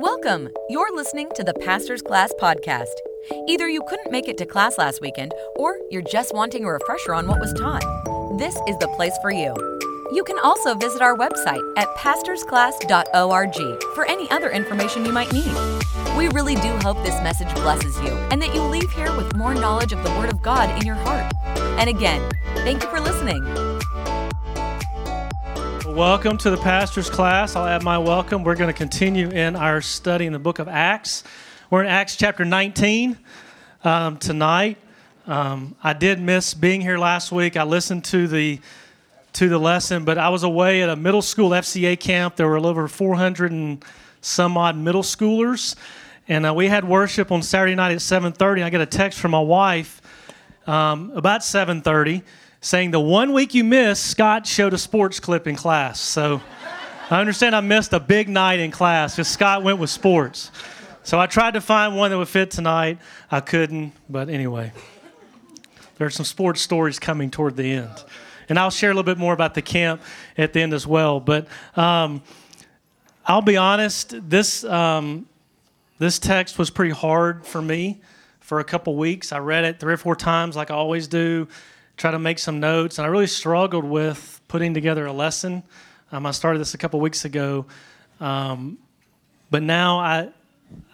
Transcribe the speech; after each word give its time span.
Welcome. 0.00 0.48
You're 0.70 0.96
listening 0.96 1.28
to 1.34 1.44
the 1.44 1.52
Pastor's 1.52 2.00
Class 2.00 2.32
podcast. 2.40 2.86
Either 3.46 3.68
you 3.68 3.82
couldn't 3.86 4.10
make 4.10 4.28
it 4.28 4.38
to 4.38 4.46
class 4.46 4.78
last 4.78 5.02
weekend, 5.02 5.34
or 5.56 5.76
you're 5.90 6.00
just 6.00 6.34
wanting 6.34 6.64
a 6.64 6.72
refresher 6.72 7.12
on 7.12 7.26
what 7.26 7.38
was 7.38 7.52
taught. 7.52 7.84
This 8.38 8.54
is 8.66 8.78
the 8.78 8.88
place 8.96 9.12
for 9.20 9.30
you. 9.30 9.54
You 10.10 10.24
can 10.24 10.38
also 10.38 10.74
visit 10.74 11.02
our 11.02 11.14
website 11.14 11.60
at 11.76 11.86
pastorsclass.org 11.98 13.82
for 13.94 14.06
any 14.06 14.30
other 14.30 14.48
information 14.48 15.04
you 15.04 15.12
might 15.12 15.34
need. 15.34 15.54
We 16.16 16.28
really 16.28 16.54
do 16.54 16.70
hope 16.78 16.96
this 17.04 17.22
message 17.22 17.52
blesses 17.56 18.00
you 18.00 18.12
and 18.30 18.40
that 18.40 18.54
you 18.54 18.62
leave 18.62 18.90
here 18.92 19.14
with 19.14 19.36
more 19.36 19.52
knowledge 19.52 19.92
of 19.92 20.02
the 20.02 20.10
Word 20.12 20.32
of 20.32 20.40
God 20.40 20.70
in 20.80 20.86
your 20.86 20.96
heart. 20.96 21.30
And 21.78 21.90
again, 21.90 22.26
thank 22.54 22.82
you 22.82 22.88
for 22.88 23.00
listening. 23.00 23.69
Welcome 26.00 26.38
to 26.38 26.50
the 26.50 26.56
pastor's 26.56 27.10
class. 27.10 27.54
I'll 27.56 27.66
add 27.66 27.82
my 27.82 27.98
welcome. 27.98 28.42
We're 28.42 28.54
going 28.54 28.72
to 28.72 28.76
continue 28.76 29.28
in 29.28 29.54
our 29.54 29.82
study 29.82 30.24
in 30.24 30.32
the 30.32 30.38
book 30.38 30.58
of 30.58 30.66
Acts. 30.66 31.24
We're 31.68 31.82
in 31.82 31.88
Acts 31.88 32.16
chapter 32.16 32.42
19 32.42 33.18
um, 33.84 34.16
tonight. 34.16 34.78
Um, 35.26 35.76
I 35.82 35.92
did 35.92 36.18
miss 36.18 36.54
being 36.54 36.80
here 36.80 36.96
last 36.96 37.32
week. 37.32 37.58
I 37.58 37.64
listened 37.64 38.06
to 38.06 38.26
the 38.26 38.60
to 39.34 39.50
the 39.50 39.58
lesson, 39.58 40.06
but 40.06 40.16
I 40.16 40.30
was 40.30 40.42
away 40.42 40.82
at 40.82 40.88
a 40.88 40.96
middle 40.96 41.20
school 41.20 41.50
FCA 41.50 42.00
camp. 42.00 42.36
There 42.36 42.48
were 42.48 42.56
over 42.56 42.88
400 42.88 43.52
and 43.52 43.84
some 44.22 44.56
odd 44.56 44.78
middle 44.78 45.02
schoolers, 45.02 45.76
and 46.28 46.46
uh, 46.46 46.54
we 46.54 46.68
had 46.68 46.88
worship 46.88 47.30
on 47.30 47.42
Saturday 47.42 47.74
night 47.74 47.92
at 47.92 47.98
7:30. 47.98 48.64
I 48.64 48.70
got 48.70 48.80
a 48.80 48.86
text 48.86 49.18
from 49.18 49.32
my 49.32 49.40
wife 49.40 50.00
um, 50.66 51.12
about 51.14 51.42
7:30 51.42 52.22
saying 52.60 52.90
the 52.90 53.00
one 53.00 53.32
week 53.32 53.54
you 53.54 53.64
missed, 53.64 54.06
Scott 54.06 54.46
showed 54.46 54.74
a 54.74 54.78
sports 54.78 55.18
clip 55.18 55.46
in 55.46 55.56
class. 55.56 56.00
So 56.00 56.42
I 57.10 57.20
understand 57.20 57.56
I 57.56 57.60
missed 57.60 57.92
a 57.92 58.00
big 58.00 58.28
night 58.28 58.60
in 58.60 58.70
class 58.70 59.16
because 59.16 59.28
Scott 59.28 59.62
went 59.62 59.78
with 59.78 59.90
sports. 59.90 60.50
So 61.02 61.18
I 61.18 61.26
tried 61.26 61.54
to 61.54 61.60
find 61.60 61.96
one 61.96 62.10
that 62.10 62.18
would 62.18 62.28
fit 62.28 62.50
tonight. 62.50 62.98
I 63.30 63.40
couldn't, 63.40 63.92
but 64.08 64.28
anyway, 64.28 64.72
there 65.96 66.06
are 66.06 66.10
some 66.10 66.26
sports 66.26 66.60
stories 66.60 66.98
coming 66.98 67.30
toward 67.30 67.56
the 67.56 67.72
end. 67.72 68.04
And 68.48 68.58
I'll 68.58 68.70
share 68.70 68.90
a 68.90 68.94
little 68.94 69.04
bit 69.04 69.16
more 69.18 69.32
about 69.32 69.54
the 69.54 69.62
camp 69.62 70.02
at 70.36 70.52
the 70.52 70.60
end 70.60 70.74
as 70.74 70.86
well. 70.86 71.20
But 71.20 71.46
um, 71.76 72.22
I'll 73.24 73.42
be 73.42 73.56
honest, 73.56 74.14
this, 74.28 74.64
um, 74.64 75.26
this 75.98 76.18
text 76.18 76.58
was 76.58 76.68
pretty 76.68 76.92
hard 76.92 77.46
for 77.46 77.62
me 77.62 78.00
for 78.40 78.60
a 78.60 78.64
couple 78.64 78.96
weeks. 78.96 79.32
I 79.32 79.38
read 79.38 79.64
it 79.64 79.80
three 79.80 79.94
or 79.94 79.96
four 79.96 80.16
times, 80.16 80.56
like 80.56 80.70
I 80.70 80.74
always 80.74 81.08
do 81.08 81.48
try 82.00 82.10
to 82.10 82.18
make 82.18 82.38
some 82.38 82.60
notes, 82.60 82.98
and 82.98 83.04
I 83.04 83.10
really 83.10 83.26
struggled 83.26 83.84
with 83.84 84.40
putting 84.48 84.72
together 84.72 85.04
a 85.04 85.12
lesson. 85.12 85.62
Um, 86.10 86.24
I 86.24 86.30
started 86.30 86.58
this 86.58 86.72
a 86.72 86.78
couple 86.78 86.98
weeks 86.98 87.26
ago, 87.26 87.66
um, 88.20 88.78
but 89.50 89.62
now 89.62 89.98
I 89.98 90.30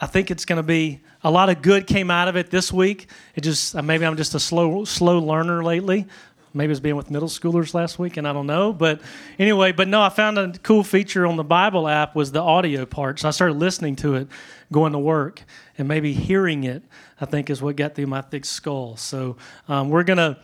I 0.01 0.07
think 0.07 0.33
it's 0.33 0.45
going 0.45 0.57
to 0.57 0.65
be 0.65 1.01
a 1.23 1.31
lot 1.31 1.49
of 1.49 1.63
good 1.63 1.87
came 1.87 2.11
out 2.11 2.27
of 2.27 2.35
it 2.35 2.51
this 2.51 2.73
week. 2.73 3.09
It 3.37 3.43
just 3.43 3.77
uh, 3.77 3.83
maybe 3.83 4.05
I'm 4.05 4.17
just 4.17 4.35
a 4.35 4.41
slow 4.41 4.85
slow 4.85 5.21
learner 5.21 5.63
lately. 5.63 6.07
Maybe 6.53 6.73
it's 6.73 6.81
being 6.81 6.97
with 6.97 7.09
middle 7.09 7.29
schoolers 7.29 7.73
last 7.73 8.01
week, 8.01 8.17
and 8.17 8.27
I 8.27 8.33
don't 8.33 8.49
know. 8.49 8.73
But 8.73 9.01
anyway, 9.39 9.71
but 9.71 9.87
no, 9.87 10.03
I 10.03 10.09
found 10.09 10.39
a 10.39 10.59
cool 10.65 10.83
feature 10.83 11.25
on 11.25 11.37
the 11.37 11.45
Bible 11.45 11.87
app 11.87 12.17
was 12.17 12.33
the 12.33 12.43
audio 12.43 12.85
part. 12.85 13.21
So 13.21 13.29
I 13.29 13.31
started 13.31 13.59
listening 13.59 13.95
to 13.97 14.17
it 14.17 14.29
going 14.73 14.93
to 14.93 14.99
work, 14.99 15.45
and 15.79 15.87
maybe 15.87 16.13
hearing 16.13 16.65
it. 16.65 16.83
I 17.21 17.27
think 17.27 17.49
is 17.49 17.63
what 17.63 17.77
got 17.77 17.95
through 17.95 18.09
my 18.09 18.23
thick 18.23 18.45
skull. 18.45 18.97
So 18.97 19.37
um, 19.69 19.89
we're 19.89 20.03
gonna 20.03 20.39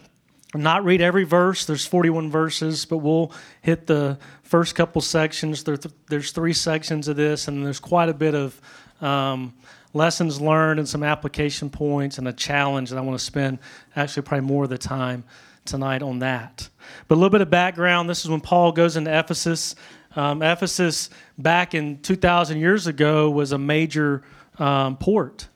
not 0.55 0.84
read 0.84 1.00
every 1.00 1.25
verse. 1.25 1.64
There's 1.64 1.86
41 1.86 2.31
verses, 2.31 2.84
but 2.84 2.98
we'll 2.98 3.33
hit 3.62 3.86
the 3.86 4.19
first 4.42 4.75
couple 4.75 5.00
sections. 5.00 5.64
There, 5.64 5.78
there's 6.09 6.33
three 6.33 6.53
sections 6.53 7.09
of 7.09 7.17
this, 7.17 7.48
and 7.48 7.64
there's 7.64 7.81
quite 7.81 8.09
a 8.09 8.14
bit 8.14 8.34
of 8.34 8.61
um, 9.00 9.55
lessons 9.94 10.41
learned 10.41 10.78
and 10.78 10.89
some 10.89 11.03
application 11.03 11.70
points 11.70 12.19
and 12.19 12.28
a 12.28 12.33
challenge. 12.33 12.91
And 12.91 12.98
I 12.98 13.03
want 13.03 13.19
to 13.19 13.25
spend 13.25 13.59
actually 13.97 14.22
probably 14.22 14.47
more 14.47 14.64
of 14.64 14.70
the 14.70 14.78
time 14.78 15.25
tonight 15.64 16.03
on 16.03 16.19
that. 16.21 16.69
But 17.09 17.15
a 17.15 17.16
little 17.16 17.31
bit 17.31 17.41
of 17.41 17.50
background. 17.50 18.10
This 18.10 18.25
is 18.25 18.31
when 18.31 18.41
Paul 18.41 18.72
goes 18.72 18.97
into 18.97 19.16
Ephesus. 19.16 19.75
Um, 20.15 20.43
Ephesus, 20.43 21.09
back 21.38 21.75
in 21.75 22.00
2,000 22.03 22.59
years 22.59 22.87
ago, 22.87 23.31
was 23.31 23.53
a 23.53 23.59
major 23.59 24.22
um, 24.59 24.97
port 24.97 25.49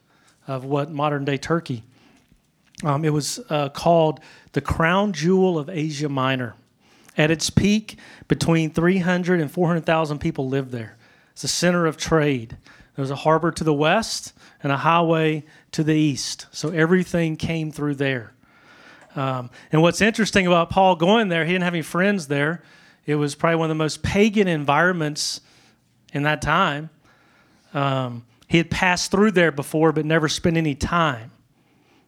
of 0.46 0.64
what 0.64 0.90
modern 0.90 1.24
day 1.24 1.36
Turkey. 1.36 1.82
Um, 2.84 3.04
it 3.04 3.12
was 3.12 3.40
uh, 3.48 3.70
called 3.70 4.20
the 4.56 4.62
crown 4.62 5.12
jewel 5.12 5.58
of 5.58 5.68
Asia 5.68 6.08
Minor. 6.08 6.54
At 7.14 7.30
its 7.30 7.50
peak, 7.50 7.98
between 8.26 8.70
300 8.70 9.38
and 9.38 9.50
400,000 9.50 10.18
people 10.18 10.48
lived 10.48 10.70
there. 10.70 10.96
It's 11.32 11.44
a 11.44 11.48
center 11.48 11.84
of 11.84 11.98
trade. 11.98 12.56
There 12.94 13.02
was 13.02 13.10
a 13.10 13.16
harbor 13.16 13.52
to 13.52 13.64
the 13.64 13.74
west 13.74 14.32
and 14.62 14.72
a 14.72 14.78
highway 14.78 15.44
to 15.72 15.84
the 15.84 15.92
east. 15.92 16.46
So 16.52 16.70
everything 16.70 17.36
came 17.36 17.70
through 17.70 17.96
there. 17.96 18.32
Um, 19.14 19.50
and 19.72 19.82
what's 19.82 20.00
interesting 20.00 20.46
about 20.46 20.70
Paul 20.70 20.96
going 20.96 21.28
there, 21.28 21.44
he 21.44 21.52
didn't 21.52 21.64
have 21.64 21.74
any 21.74 21.82
friends 21.82 22.28
there. 22.28 22.62
It 23.04 23.16
was 23.16 23.34
probably 23.34 23.56
one 23.56 23.66
of 23.66 23.76
the 23.76 23.84
most 23.84 24.02
pagan 24.02 24.48
environments 24.48 25.42
in 26.14 26.22
that 26.22 26.40
time. 26.40 26.88
Um, 27.74 28.24
he 28.48 28.56
had 28.56 28.70
passed 28.70 29.10
through 29.10 29.32
there 29.32 29.52
before, 29.52 29.92
but 29.92 30.06
never 30.06 30.30
spent 30.30 30.56
any 30.56 30.74
time. 30.74 31.30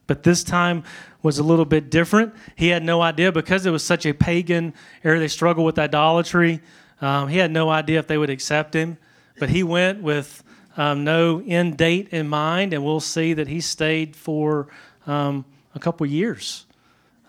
But 0.09 0.23
this 0.23 0.43
time 0.43 0.85
was 1.21 1.37
a 1.37 1.43
little 1.43 1.65
bit 1.65 1.91
different. 1.91 2.33
He 2.55 2.69
had 2.69 2.83
no 2.83 2.99
idea 2.99 3.31
because 3.31 3.67
it 3.67 3.69
was 3.69 3.83
such 3.83 4.07
a 4.07 4.11
pagan 4.11 4.73
area. 5.03 5.19
They 5.19 5.27
struggled 5.27 5.67
with 5.67 5.77
idolatry. 5.77 6.61
Um, 6.99 7.27
he 7.27 7.37
had 7.37 7.51
no 7.51 7.69
idea 7.69 7.99
if 7.99 8.07
they 8.07 8.17
would 8.17 8.31
accept 8.31 8.73
him. 8.73 8.97
But 9.37 9.49
he 9.49 9.61
went 9.61 10.01
with 10.01 10.43
um, 10.77 11.03
no 11.03 11.43
end 11.45 11.77
date 11.77 12.07
in 12.09 12.27
mind, 12.27 12.73
and 12.73 12.83
we'll 12.83 12.99
see 12.99 13.35
that 13.35 13.47
he 13.47 13.61
stayed 13.61 14.15
for 14.15 14.69
um, 15.05 15.45
a 15.75 15.79
couple 15.79 16.07
years. 16.07 16.65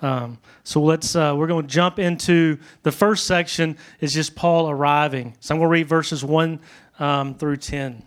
Um, 0.01 0.39
so 0.65 0.81
let's 0.81 1.15
uh, 1.15 1.35
we're 1.37 1.49
going 1.49 1.67
to 1.67 1.69
jump 1.69 1.99
into 1.99 2.57
the 2.83 2.93
first 2.93 3.27
section 3.27 3.77
is 4.01 4.15
just 4.15 4.35
Paul 4.35 4.71
arriving. 4.71 5.35
So 5.41 5.55
I'm 5.55 5.59
going 5.61 5.69
to 5.69 5.73
read 5.73 5.87
verses 5.87 6.25
one 6.25 6.61
um, 6.99 7.35
through 7.35 7.59
ten. 7.59 8.05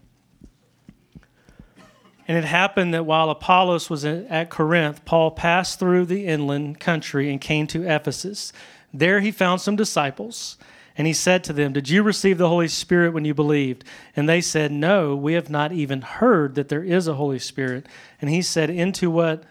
And 2.27 2.37
it 2.37 2.45
happened 2.45 2.93
that 2.93 3.05
while 3.05 3.29
Apollos 3.29 3.89
was 3.89 4.05
at 4.05 4.49
Corinth, 4.49 5.03
Paul 5.05 5.31
passed 5.31 5.79
through 5.79 6.05
the 6.05 6.25
inland 6.25 6.79
country 6.79 7.29
and 7.29 7.41
came 7.41 7.67
to 7.67 7.83
Ephesus. 7.83 8.53
There 8.93 9.19
he 9.19 9.31
found 9.31 9.59
some 9.59 9.75
disciples, 9.75 10.57
and 10.95 11.05
he 11.05 11.13
said 11.13 11.43
to 11.45 11.53
them, 11.53 11.73
Did 11.73 11.89
you 11.89 12.03
receive 12.03 12.37
the 12.37 12.47
Holy 12.47 12.67
Spirit 12.67 13.13
when 13.13 13.25
you 13.25 13.33
believed? 13.33 13.83
And 14.15 14.29
they 14.29 14.39
said, 14.39 14.71
No, 14.71 15.15
we 15.15 15.33
have 15.33 15.49
not 15.49 15.73
even 15.73 16.01
heard 16.01 16.55
that 16.55 16.69
there 16.69 16.83
is 16.83 17.07
a 17.07 17.15
Holy 17.15 17.39
Spirit. 17.39 17.87
And 18.21 18.29
he 18.29 18.41
said, 18.41 18.69
Into 18.69 19.09
what 19.09 19.43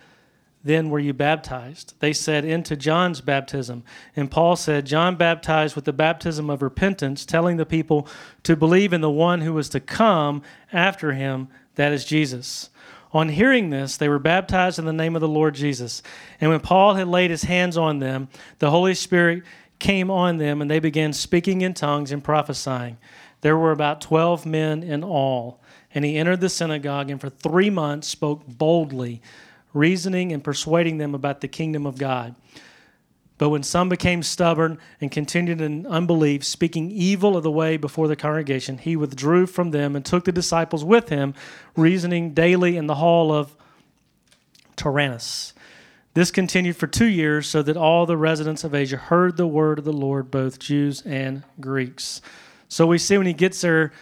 then 0.65 0.91
were 0.91 1.01
you 1.01 1.13
baptized? 1.13 1.95
They 1.99 2.13
said, 2.13 2.45
Into 2.45 2.77
John's 2.77 3.21
baptism. 3.21 3.83
And 4.15 4.31
Paul 4.31 4.55
said, 4.55 4.87
John 4.87 5.17
baptized 5.17 5.75
with 5.75 5.85
the 5.85 5.93
baptism 5.93 6.49
of 6.49 6.63
repentance, 6.63 7.27
telling 7.27 7.57
the 7.57 7.67
people 7.67 8.07
to 8.45 8.55
believe 8.55 8.93
in 8.93 9.01
the 9.01 9.11
one 9.11 9.41
who 9.41 9.53
was 9.53 9.69
to 9.71 9.81
come 9.81 10.43
after 10.73 11.13
him 11.13 11.49
that 11.75 11.93
is 11.93 12.05
Jesus. 12.05 12.71
On 13.13 13.29
hearing 13.29 13.71
this, 13.71 13.97
they 13.97 14.09
were 14.09 14.19
baptized 14.19 14.79
in 14.79 14.87
the 14.87 14.93
name 14.93 15.15
of 15.15 15.21
the 15.21 15.29
Lord 15.29 15.55
Jesus. 15.55 16.03
And 16.41 16.51
when 16.51 16.61
Paul 16.61 16.95
had 16.95 17.09
laid 17.09 17.31
his 17.31 17.43
hands 17.43 17.77
on 17.77 17.99
them, 17.99 18.29
the 18.59 18.71
Holy 18.71 18.95
Spirit 18.95 19.43
came 19.79 20.11
on 20.11 20.39
them, 20.39 20.63
and 20.63 20.71
they 20.71 20.79
began 20.79 21.13
speaking 21.13 21.61
in 21.61 21.75
tongues 21.75 22.13
and 22.13 22.25
prophesying. 22.25 22.97
There 23.43 23.57
were 23.57 23.73
about 23.73 24.01
12 24.01 24.47
men 24.47 24.83
in 24.83 25.05
all. 25.05 25.61
And 25.95 26.05
he 26.05 26.17
entered 26.17 26.41
the 26.41 26.49
synagogue 26.49 27.11
and 27.11 27.21
for 27.21 27.29
three 27.29 27.69
months 27.69 28.09
spoke 28.09 28.47
boldly, 28.47 29.21
reasoning 29.75 30.33
and 30.33 30.43
persuading 30.43 30.99
them 30.99 31.15
about 31.15 31.41
the 31.41 31.49
kingdom 31.49 31.85
of 31.85 31.99
God. 31.99 32.35
But 33.43 33.49
when 33.49 33.65
some 33.65 33.89
became 33.89 34.23
stubborn 34.23 34.79
and 35.01 35.11
continued 35.11 35.61
in 35.61 35.85
unbelief, 35.85 36.45
speaking 36.45 36.93
evil 36.93 37.37
of 37.37 37.43
the 37.43 37.51
way 37.51 37.77
before 37.77 38.07
the 38.07 38.15
congregation, 38.15 38.79
he 38.79 38.95
withdrew 38.95 39.47
from 39.47 39.73
them 39.73 39.97
and 39.97 40.05
took 40.05 40.27
the 40.27 40.31
disciples 40.31 40.85
with 40.85 41.09
him, 41.09 41.35
reasoning 41.75 42.35
daily 42.35 42.77
in 42.77 42.87
the 42.87 42.95
hall 42.95 43.33
of 43.33 43.57
Tyrannus. 44.77 45.55
This 46.15 46.31
continued 46.31 46.77
for 46.77 46.87
two 46.87 47.07
years, 47.07 47.49
so 47.49 47.63
that 47.63 47.77
all 47.77 48.07
the 48.07 48.17
residents 48.17 48.63
of 48.63 48.77
Asia 48.77 48.97
heard 48.97 49.37
the 49.37 49.49
word 49.49 49.81
of 49.81 49.85
the 49.85 49.93
Lord, 49.93 50.31
both 50.31 50.61
Jews 50.61 51.03
and 51.05 51.43
Greeks. 51.59 52.21
So 52.69 52.87
we 52.87 52.97
see 52.97 53.19
when 53.19 53.27
he 53.27 53.33
gets 53.33 53.61
there, 53.61 53.93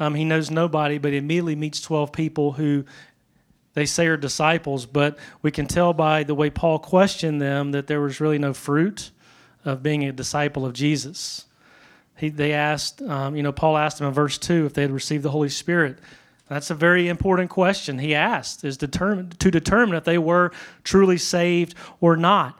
um, 0.00 0.16
he 0.16 0.26
knows 0.26 0.50
nobody, 0.50 0.98
but 0.98 1.12
he 1.12 1.16
immediately 1.16 1.56
meets 1.56 1.80
12 1.80 2.12
people 2.12 2.52
who 2.52 2.84
they 3.74 3.86
say 3.86 4.06
are 4.06 4.16
disciples, 4.16 4.86
but 4.86 5.18
we 5.40 5.50
can 5.50 5.66
tell 5.66 5.92
by 5.92 6.24
the 6.24 6.34
way 6.34 6.50
Paul 6.50 6.78
questioned 6.78 7.40
them 7.40 7.72
that 7.72 7.86
there 7.86 8.00
was 8.00 8.20
really 8.20 8.38
no 8.38 8.52
fruit 8.52 9.10
of 9.64 9.82
being 9.82 10.04
a 10.04 10.12
disciple 10.12 10.66
of 10.66 10.72
Jesus. 10.72 11.46
He, 12.16 12.28
they 12.28 12.52
asked, 12.52 13.00
um, 13.02 13.34
you 13.34 13.42
know, 13.42 13.52
Paul 13.52 13.76
asked 13.76 13.98
them 13.98 14.08
in 14.08 14.14
verse 14.14 14.38
2 14.38 14.66
if 14.66 14.74
they 14.74 14.82
had 14.82 14.90
received 14.90 15.22
the 15.22 15.30
Holy 15.30 15.48
Spirit. 15.48 15.98
That's 16.48 16.70
a 16.70 16.74
very 16.74 17.08
important 17.08 17.48
question 17.48 17.98
he 17.98 18.14
asked, 18.14 18.62
is 18.64 18.76
determined, 18.76 19.40
to 19.40 19.50
determine 19.50 19.96
if 19.96 20.04
they 20.04 20.18
were 20.18 20.52
truly 20.84 21.16
saved 21.16 21.74
or 22.00 22.16
not. 22.16 22.58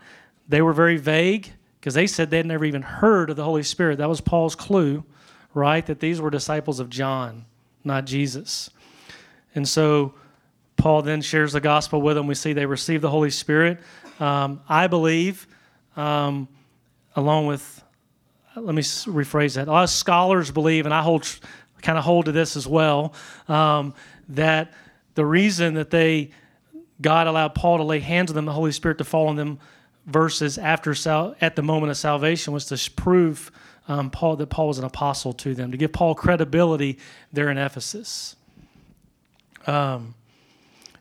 They 0.48 0.62
were 0.62 0.72
very 0.72 0.96
vague 0.96 1.52
because 1.78 1.94
they 1.94 2.06
said 2.06 2.30
they 2.30 2.38
had 2.38 2.46
never 2.46 2.64
even 2.64 2.82
heard 2.82 3.28
of 3.28 3.36
the 3.36 3.44
Holy 3.44 3.62
Spirit. 3.62 3.98
That 3.98 4.08
was 4.08 4.20
Paul's 4.20 4.54
clue, 4.54 5.04
right? 5.52 5.84
That 5.84 6.00
these 6.00 6.20
were 6.20 6.30
disciples 6.30 6.80
of 6.80 6.88
John, 6.88 7.44
not 7.84 8.06
Jesus. 8.06 8.70
And 9.54 9.68
so 9.68 10.14
Paul 10.82 11.02
then 11.02 11.23
shares 11.23 11.52
the 11.52 11.61
gospel 11.61 12.02
with 12.02 12.17
them. 12.17 12.26
We 12.26 12.34
see 12.34 12.55
they 12.55 12.67
receive 12.67 13.02
the 13.02 13.08
Holy 13.08 13.31
Spirit. 13.31 13.79
Um, 14.19 14.62
I 14.69 14.88
believe, 14.88 15.46
um, 15.96 16.49
along 17.14 17.46
with, 17.46 17.84
let 18.56 18.75
me 18.75 18.82
rephrase 18.82 19.55
that. 19.55 19.69
A 19.69 19.70
lot 19.70 19.84
of 19.84 19.90
scholars 19.90 20.50
believe, 20.50 20.84
and 20.84 20.93
I 20.93 21.00
hold 21.02 21.38
kind 21.82 21.99
of 21.99 22.02
hold 22.02 22.25
to 22.25 22.32
this 22.32 22.56
as 22.56 22.67
well, 22.67 23.14
um, 23.46 23.94
that 24.31 24.73
the 25.14 25.25
reason 25.25 25.75
that 25.75 25.90
they 25.90 26.31
God 27.00 27.29
allowed 27.29 27.55
Paul 27.55 27.76
to 27.76 27.84
lay 27.84 28.00
hands 28.00 28.32
on 28.32 28.34
them, 28.34 28.46
the 28.46 28.52
Holy 28.52 28.73
Spirit 28.73 28.99
to 28.99 29.05
fall 29.05 29.29
on 29.29 29.37
them, 29.37 29.61
versus 30.06 30.58
after 30.58 30.96
sal- 30.96 31.37
at 31.40 31.55
the 31.55 31.62
moment 31.62 31.93
of 31.93 31.96
salvation 31.96 32.52
was 32.52 32.67
to 32.67 32.90
prove 32.96 33.52
um, 33.87 34.11
Paul 34.11 34.34
that 34.34 34.49
Paul 34.49 34.67
was 34.67 34.81
an 34.81 34.84
apostle 34.84 35.32
to 35.34 35.55
them, 35.55 35.70
to 35.70 35.76
give 35.76 35.93
Paul 35.93 36.17
credibility 36.17 36.99
there 37.32 37.50
in 37.50 37.56
Ephesus. 37.56 38.34
Um, 39.64 40.17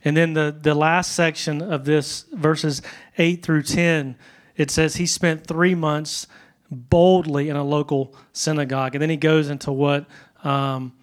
and 0.03 0.17
then 0.17 0.33
the, 0.33 0.55
the 0.59 0.73
last 0.73 1.13
section 1.13 1.61
of 1.61 1.85
this, 1.85 2.25
verses 2.33 2.81
8 3.17 3.43
through 3.43 3.63
10, 3.63 4.15
it 4.55 4.71
says 4.71 4.95
he 4.95 5.05
spent 5.05 5.45
three 5.45 5.75
months 5.75 6.27
boldly 6.71 7.49
in 7.49 7.55
a 7.55 7.63
local 7.63 8.15
synagogue. 8.33 8.95
And 8.95 9.01
then 9.01 9.09
he 9.09 9.17
goes 9.17 9.49
into 9.49 9.71
what 9.71 10.05
um, 10.43 10.93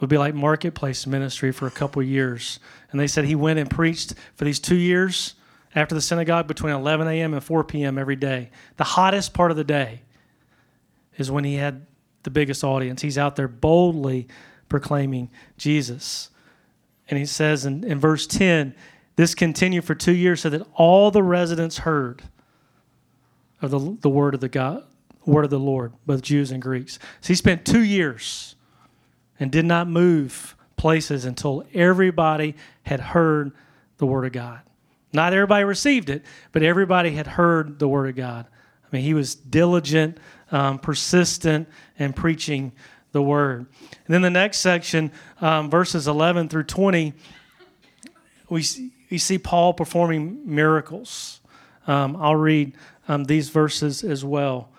would 0.00 0.10
be 0.10 0.18
like 0.18 0.34
marketplace 0.34 1.06
ministry 1.06 1.52
for 1.52 1.66
a 1.66 1.70
couple 1.70 2.02
years. 2.02 2.58
And 2.90 3.00
they 3.00 3.06
said 3.06 3.24
he 3.24 3.34
went 3.34 3.58
and 3.58 3.70
preached 3.70 4.14
for 4.34 4.44
these 4.44 4.58
two 4.58 4.76
years 4.76 5.34
after 5.74 5.94
the 5.94 6.00
synagogue 6.00 6.46
between 6.46 6.74
11 6.74 7.06
a.m. 7.08 7.32
and 7.32 7.42
4 7.42 7.64
p.m. 7.64 7.96
every 7.96 8.16
day. 8.16 8.50
The 8.76 8.84
hottest 8.84 9.32
part 9.32 9.50
of 9.50 9.56
the 9.56 9.64
day 9.64 10.02
is 11.16 11.30
when 11.30 11.44
he 11.44 11.54
had 11.54 11.86
the 12.24 12.30
biggest 12.30 12.62
audience. 12.62 13.00
He's 13.00 13.16
out 13.16 13.36
there 13.36 13.48
boldly 13.48 14.28
proclaiming 14.68 15.30
Jesus. 15.56 16.30
And 17.12 17.18
he 17.18 17.26
says 17.26 17.66
in, 17.66 17.84
in 17.84 18.00
verse 18.00 18.26
10 18.26 18.74
this 19.16 19.34
continued 19.34 19.84
for 19.84 19.94
two 19.94 20.14
years 20.14 20.40
so 20.40 20.48
that 20.48 20.66
all 20.72 21.10
the 21.10 21.22
residents 21.22 21.76
heard 21.76 22.22
of 23.60 23.70
the, 23.70 23.98
the 24.00 24.08
word 24.08 24.32
of 24.32 24.40
the 24.40 24.48
God, 24.48 24.84
word 25.26 25.44
of 25.44 25.50
the 25.50 25.58
Lord, 25.58 25.92
both 26.06 26.22
Jews 26.22 26.50
and 26.50 26.62
Greeks. 26.62 26.98
So 27.20 27.28
he 27.28 27.34
spent 27.34 27.66
two 27.66 27.82
years 27.82 28.56
and 29.38 29.52
did 29.52 29.66
not 29.66 29.88
move 29.88 30.56
places 30.78 31.26
until 31.26 31.66
everybody 31.74 32.54
had 32.84 33.00
heard 33.00 33.52
the 33.98 34.06
word 34.06 34.24
of 34.24 34.32
God. 34.32 34.62
Not 35.12 35.34
everybody 35.34 35.64
received 35.64 36.08
it, 36.08 36.24
but 36.50 36.62
everybody 36.62 37.10
had 37.10 37.26
heard 37.26 37.78
the 37.78 37.88
word 37.88 38.08
of 38.08 38.16
God. 38.16 38.46
I 38.90 38.96
mean, 38.96 39.04
he 39.04 39.12
was 39.12 39.34
diligent, 39.34 40.16
um, 40.50 40.78
persistent, 40.78 41.68
in 41.98 42.14
preaching 42.14 42.72
the 43.12 43.22
word. 43.22 43.66
And 44.06 44.14
then 44.14 44.22
the 44.22 44.30
next 44.30 44.58
section, 44.58 45.12
um, 45.40 45.70
verses 45.70 46.08
11 46.08 46.48
through 46.48 46.64
20, 46.64 47.12
we, 48.48 48.64
we 49.10 49.18
see 49.18 49.38
Paul 49.38 49.74
performing 49.74 50.40
miracles. 50.44 51.40
Um, 51.86 52.16
I'll 52.16 52.36
read 52.36 52.74
um, 53.08 53.24
these 53.24 53.48
verses 53.48 54.02
as 54.02 54.24
well. 54.24 54.70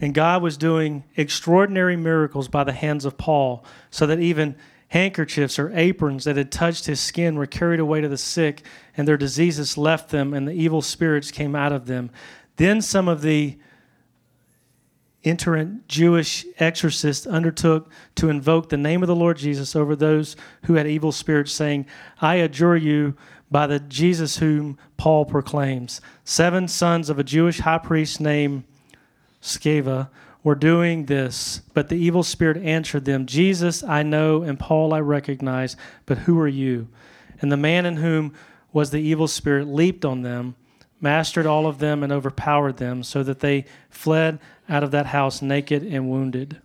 And 0.00 0.14
God 0.14 0.42
was 0.42 0.56
doing 0.56 1.04
extraordinary 1.16 1.96
miracles 1.96 2.48
by 2.48 2.64
the 2.64 2.72
hands 2.72 3.04
of 3.04 3.18
Paul, 3.18 3.64
so 3.90 4.06
that 4.06 4.18
even 4.18 4.56
handkerchiefs 4.88 5.58
or 5.58 5.70
aprons 5.74 6.24
that 6.24 6.36
had 6.36 6.50
touched 6.50 6.86
his 6.86 7.00
skin 7.00 7.36
were 7.36 7.46
carried 7.46 7.80
away 7.80 8.00
to 8.00 8.08
the 8.08 8.18
sick, 8.18 8.62
and 8.96 9.06
their 9.06 9.16
diseases 9.16 9.78
left 9.78 10.10
them, 10.10 10.34
and 10.34 10.48
the 10.48 10.52
evil 10.52 10.82
spirits 10.82 11.30
came 11.30 11.54
out 11.54 11.72
of 11.72 11.86
them. 11.86 12.10
Then 12.56 12.82
some 12.82 13.08
of 13.08 13.22
the 13.22 13.56
itinerant 15.24 15.86
Jewish 15.88 16.44
exorcists 16.58 17.26
undertook 17.26 17.90
to 18.16 18.28
invoke 18.28 18.68
the 18.68 18.76
name 18.76 19.02
of 19.02 19.06
the 19.06 19.16
Lord 19.16 19.36
Jesus 19.36 19.76
over 19.76 19.94
those 19.94 20.36
who 20.64 20.74
had 20.74 20.86
evil 20.86 21.12
spirits, 21.12 21.52
saying, 21.52 21.86
I 22.20 22.36
adjure 22.36 22.76
you 22.76 23.14
by 23.50 23.66
the 23.66 23.80
Jesus 23.80 24.38
whom 24.38 24.78
Paul 24.96 25.24
proclaims. 25.24 26.00
Seven 26.24 26.66
sons 26.68 27.10
of 27.10 27.18
a 27.18 27.24
Jewish 27.24 27.60
high 27.60 27.78
priest 27.78 28.20
named 28.20 28.64
Sceva 29.42 30.08
were 30.42 30.54
doing 30.54 31.06
this, 31.06 31.60
but 31.72 31.88
the 31.88 31.96
evil 31.96 32.22
spirit 32.22 32.56
answered 32.56 33.04
them, 33.04 33.26
Jesus 33.26 33.84
I 33.84 34.02
know, 34.02 34.42
and 34.42 34.58
Paul 34.58 34.92
I 34.92 35.00
recognize, 35.00 35.76
but 36.06 36.18
who 36.18 36.38
are 36.40 36.48
you? 36.48 36.88
And 37.40 37.52
the 37.52 37.56
man 37.56 37.86
in 37.86 37.96
whom 37.96 38.32
was 38.72 38.90
the 38.90 39.00
evil 39.00 39.28
spirit 39.28 39.68
leaped 39.68 40.04
on 40.04 40.22
them, 40.22 40.56
mastered 41.02 41.44
all 41.44 41.66
of 41.66 41.78
them, 41.78 42.02
and 42.02 42.12
overpowered 42.12 42.78
them, 42.78 43.02
so 43.02 43.22
that 43.22 43.40
they 43.40 43.66
fled 43.90 44.38
out 44.68 44.82
of 44.82 44.92
that 44.92 45.06
house 45.06 45.42
naked 45.42 45.82
and 45.82 46.08
wounded. 46.08 46.62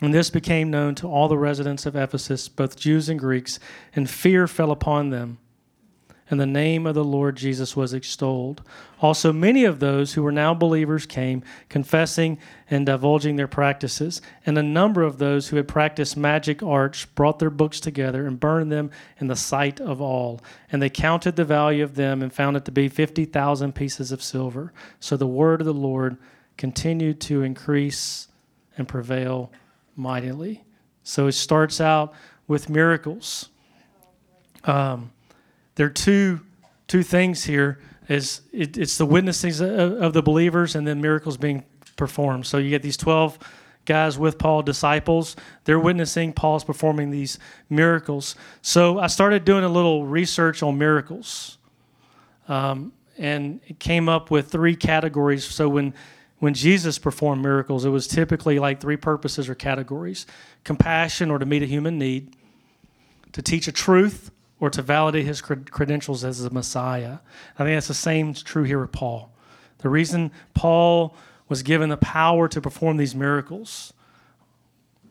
And 0.00 0.14
this 0.14 0.30
became 0.30 0.70
known 0.70 0.94
to 0.96 1.08
all 1.08 1.26
the 1.26 1.38
residents 1.38 1.84
of 1.84 1.96
Ephesus, 1.96 2.48
both 2.48 2.76
Jews 2.76 3.08
and 3.08 3.18
Greeks, 3.18 3.58
and 3.96 4.08
fear 4.08 4.46
fell 4.46 4.70
upon 4.70 5.10
them 5.10 5.38
and 6.30 6.38
the 6.38 6.46
name 6.46 6.86
of 6.86 6.94
the 6.94 7.04
Lord 7.04 7.36
Jesus 7.36 7.74
was 7.74 7.94
extolled. 7.94 8.62
Also, 9.00 9.32
many 9.32 9.64
of 9.64 9.80
those 9.80 10.12
who 10.12 10.22
were 10.22 10.32
now 10.32 10.52
believers 10.52 11.06
came, 11.06 11.42
confessing 11.68 12.38
and 12.68 12.84
divulging 12.84 13.36
their 13.36 13.48
practices. 13.48 14.20
And 14.44 14.58
a 14.58 14.62
number 14.62 15.02
of 15.02 15.18
those 15.18 15.48
who 15.48 15.56
had 15.56 15.68
practiced 15.68 16.16
magic 16.16 16.62
arts 16.62 17.06
brought 17.06 17.38
their 17.38 17.50
books 17.50 17.80
together 17.80 18.26
and 18.26 18.38
burned 18.38 18.70
them 18.70 18.90
in 19.18 19.28
the 19.28 19.36
sight 19.36 19.80
of 19.80 20.02
all. 20.02 20.40
And 20.70 20.82
they 20.82 20.90
counted 20.90 21.36
the 21.36 21.44
value 21.44 21.82
of 21.82 21.94
them 21.94 22.22
and 22.22 22.32
found 22.32 22.56
it 22.56 22.64
to 22.66 22.72
be 22.72 22.88
50,000 22.88 23.74
pieces 23.74 24.12
of 24.12 24.22
silver. 24.22 24.72
So 25.00 25.16
the 25.16 25.26
word 25.26 25.60
of 25.60 25.66
the 25.66 25.74
Lord 25.74 26.18
continued 26.58 27.20
to 27.22 27.42
increase 27.42 28.28
and 28.76 28.86
prevail 28.86 29.50
mightily. 29.96 30.64
So 31.02 31.26
it 31.26 31.32
starts 31.32 31.80
out 31.80 32.12
with 32.46 32.68
miracles. 32.68 33.48
Um, 34.64 35.12
there 35.78 35.86
are 35.86 35.90
two 35.90 36.40
two 36.88 37.04
things 37.04 37.44
here. 37.44 37.78
Is 38.08 38.40
it, 38.52 38.76
it's 38.76 38.98
the 38.98 39.06
witnesses 39.06 39.60
of, 39.60 39.70
of 40.02 40.12
the 40.12 40.22
believers 40.22 40.74
and 40.74 40.84
then 40.86 41.00
miracles 41.00 41.36
being 41.36 41.64
performed. 41.96 42.46
So 42.46 42.58
you 42.58 42.68
get 42.68 42.82
these 42.82 42.96
twelve 42.96 43.38
guys 43.84 44.18
with 44.18 44.38
Paul, 44.38 44.62
disciples. 44.62 45.36
They're 45.64 45.78
witnessing 45.78 46.32
Paul's 46.32 46.64
performing 46.64 47.10
these 47.10 47.38
miracles. 47.70 48.34
So 48.60 48.98
I 48.98 49.06
started 49.06 49.44
doing 49.44 49.62
a 49.62 49.68
little 49.68 50.04
research 50.04 50.64
on 50.64 50.78
miracles, 50.78 51.58
um, 52.48 52.92
and 53.16 53.60
it 53.68 53.78
came 53.78 54.08
up 54.08 54.32
with 54.32 54.50
three 54.50 54.74
categories. 54.74 55.44
So 55.44 55.68
when 55.68 55.94
when 56.40 56.54
Jesus 56.54 56.98
performed 56.98 57.42
miracles, 57.42 57.84
it 57.84 57.90
was 57.90 58.08
typically 58.08 58.58
like 58.58 58.80
three 58.80 58.96
purposes 58.96 59.48
or 59.48 59.54
categories: 59.54 60.26
compassion, 60.64 61.30
or 61.30 61.38
to 61.38 61.46
meet 61.46 61.62
a 61.62 61.66
human 61.66 62.00
need, 62.00 62.34
to 63.30 63.42
teach 63.42 63.68
a 63.68 63.72
truth, 63.72 64.32
or 64.60 64.70
to 64.70 64.82
validate 64.82 65.24
his 65.24 65.40
credentials 65.40 66.24
as 66.24 66.44
a 66.44 66.50
Messiah. 66.50 67.18
I 67.58 67.64
think 67.64 67.76
that's 67.76 67.88
the 67.88 67.94
same 67.94 68.34
true 68.34 68.64
here 68.64 68.80
with 68.80 68.92
Paul. 68.92 69.32
The 69.78 69.88
reason 69.88 70.32
Paul 70.54 71.14
was 71.48 71.62
given 71.62 71.88
the 71.88 71.96
power 71.96 72.48
to 72.48 72.60
perform 72.60 72.96
these 72.96 73.14
miracles 73.14 73.92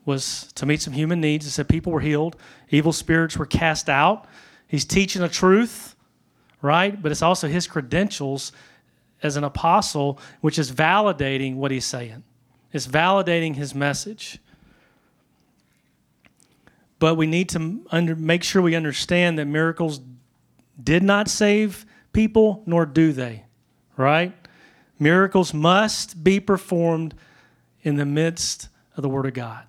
was 0.04 0.52
to 0.54 0.66
meet 0.66 0.80
some 0.80 0.92
human 0.92 1.20
needs. 1.20 1.46
It 1.46 1.50
said 1.50 1.68
people 1.68 1.92
were 1.92 2.00
healed, 2.00 2.36
evil 2.70 2.92
spirits 2.92 3.36
were 3.36 3.46
cast 3.46 3.88
out. 3.88 4.26
He's 4.66 4.84
teaching 4.84 5.22
the 5.22 5.28
truth, 5.28 5.96
right? 6.62 7.00
But 7.00 7.12
it's 7.12 7.22
also 7.22 7.48
his 7.48 7.66
credentials 7.66 8.52
as 9.22 9.36
an 9.36 9.44
apostle, 9.44 10.20
which 10.40 10.58
is 10.58 10.70
validating 10.70 11.56
what 11.56 11.70
he's 11.70 11.86
saying. 11.86 12.22
It's 12.72 12.86
validating 12.86 13.56
his 13.56 13.74
message 13.74 14.38
but 16.98 17.16
we 17.16 17.26
need 17.26 17.48
to 17.50 17.84
under, 17.90 18.16
make 18.16 18.42
sure 18.42 18.60
we 18.60 18.74
understand 18.74 19.38
that 19.38 19.46
miracles 19.46 20.00
did 20.82 21.02
not 21.02 21.28
save 21.28 21.86
people, 22.12 22.62
nor 22.66 22.86
do 22.86 23.12
they, 23.12 23.44
right? 23.96 24.32
Miracles 24.98 25.54
must 25.54 26.22
be 26.24 26.40
performed 26.40 27.14
in 27.82 27.96
the 27.96 28.04
midst 28.04 28.68
of 28.96 29.02
the 29.02 29.08
Word 29.08 29.26
of 29.26 29.34
God. 29.34 29.64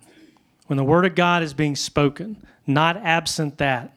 When 0.66 0.76
the 0.76 0.84
Word 0.84 1.04
of 1.04 1.14
God 1.14 1.42
is 1.42 1.54
being 1.54 1.76
spoken, 1.76 2.36
not 2.66 2.96
absent 2.96 3.58
that. 3.58 3.96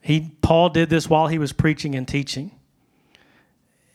He, 0.00 0.32
Paul 0.42 0.68
did 0.68 0.90
this 0.90 1.08
while 1.08 1.28
he 1.28 1.38
was 1.38 1.52
preaching 1.52 1.94
and 1.94 2.06
teaching. 2.06 2.50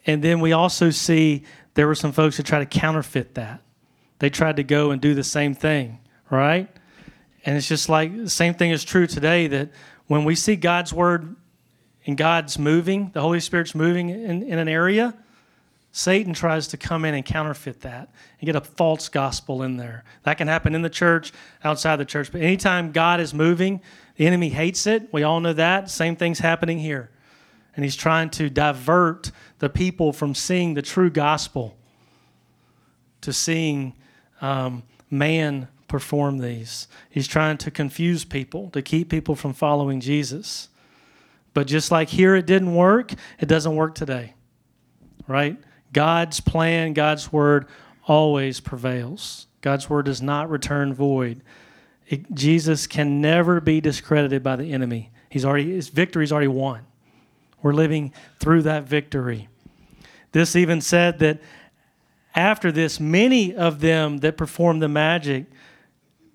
And 0.06 0.24
then 0.24 0.40
we 0.40 0.54
also 0.54 0.90
see 0.90 1.44
there 1.76 1.86
were 1.86 1.96
some 1.96 2.12
folks 2.12 2.38
who 2.38 2.44
tried 2.44 2.60
to 2.60 2.80
counterfeit 2.80 3.36
that. 3.36 3.62
They 4.18 4.30
tried 4.30 4.56
to 4.58 4.64
go 4.64 4.92
and 4.92 5.02
do 5.02 5.14
the 5.14 5.24
same 5.24 5.54
thing, 5.54 6.00
right? 6.30 6.68
And 7.46 7.58
it's 7.58 7.68
just 7.68 7.90
like 7.90 8.16
the 8.16 8.30
same 8.30 8.54
thing 8.54 8.72
is 8.72 8.84
true 8.84 9.08
today 9.08 9.48
that 9.48 9.70
when 10.08 10.26
we 10.26 10.36
see 10.36 10.56
God's 10.56 10.94
word 10.94 11.36
and 12.06 12.18
God's 12.18 12.60
moving, 12.60 13.12
the 13.14 13.22
Holy 13.22 13.40
Spirit's 13.40 13.76
moving 13.76 14.10
in, 14.10 14.44
in 14.44 14.60
an 14.60 14.68
area, 14.68 15.14
Satan 15.92 16.34
tries 16.34 16.68
to 16.68 16.78
come 16.78 17.06
in 17.06 17.14
and 17.16 17.26
counterfeit 17.26 17.82
that 17.82 18.10
and 18.40 18.46
get 18.46 18.56
a 18.56 18.62
false 18.62 19.10
gospel 19.10 19.64
in 19.64 19.78
there. 19.78 20.04
That 20.24 20.38
can 20.38 20.48
happen 20.48 20.76
in 20.76 20.82
the 20.82 20.90
church, 20.90 21.32
outside 21.64 21.96
the 21.96 22.06
church. 22.06 22.32
But 22.32 22.42
anytime 22.42 22.92
God 22.92 23.20
is 23.20 23.34
moving, 23.34 23.82
the 24.16 24.28
enemy 24.28 24.50
hates 24.50 24.86
it. 24.86 25.12
We 25.12 25.24
all 25.24 25.40
know 25.40 25.54
that. 25.54 25.90
Same 25.90 26.16
thing's 26.16 26.40
happening 26.40 26.80
here. 26.80 27.10
And 27.76 27.84
he's 27.84 27.96
trying 27.96 28.30
to 28.32 28.50
divert 28.50 29.32
the 29.60 29.70
people 29.70 30.14
from 30.14 30.36
seeing 30.36 30.74
the 30.74 30.82
true 30.82 31.10
gospel 31.10 31.76
to 33.22 33.34
seeing 33.34 33.94
um, 34.42 34.84
man 35.10 35.68
perform 35.90 36.38
these. 36.38 36.88
He's 37.10 37.28
trying 37.28 37.58
to 37.58 37.72
confuse 37.72 38.24
people, 38.24 38.70
to 38.72 38.82
keep 38.82 39.10
people 39.10 39.36
from 39.36 39.54
following 39.54 40.00
Jesus. 40.00 40.70
But 41.54 41.68
just 41.68 41.92
like 41.92 42.10
here 42.10 42.36
it 42.36 42.46
didn't 42.46 42.76
work, 42.76 43.14
it 43.40 43.48
doesn't 43.48 43.76
work 43.76 43.96
today. 43.96 44.36
Right? 45.28 45.58
God's 45.92 46.40
plan, 46.40 46.94
God's 46.94 47.32
word 47.34 47.68
always 48.08 48.60
prevails. 48.60 49.48
God's 49.62 49.90
word 49.90 50.06
does 50.06 50.22
not 50.22 50.50
return 50.50 50.94
void. 50.94 51.42
It, 52.08 52.34
Jesus 52.34 52.88
can 52.88 53.22
never 53.22 53.60
be 53.60 53.82
discredited 53.82 54.42
by 54.42 54.56
the 54.56 54.72
enemy. 54.72 55.12
He's 55.30 55.46
already 55.46 55.74
his 55.74 55.90
victory's 55.90 56.32
already 56.32 56.48
won. 56.48 56.86
We're 57.62 57.74
living 57.74 58.14
through 58.40 58.64
that 58.64 58.86
victory. 58.86 59.50
This 60.32 60.56
even 60.56 60.82
said 60.82 61.20
that 61.20 61.40
after 62.36 62.72
this, 62.72 63.00
many 63.00 63.54
of 63.54 63.80
them 63.82 64.20
that 64.20 64.38
performed 64.38 64.82
the 64.82 64.88
magic 64.88 65.46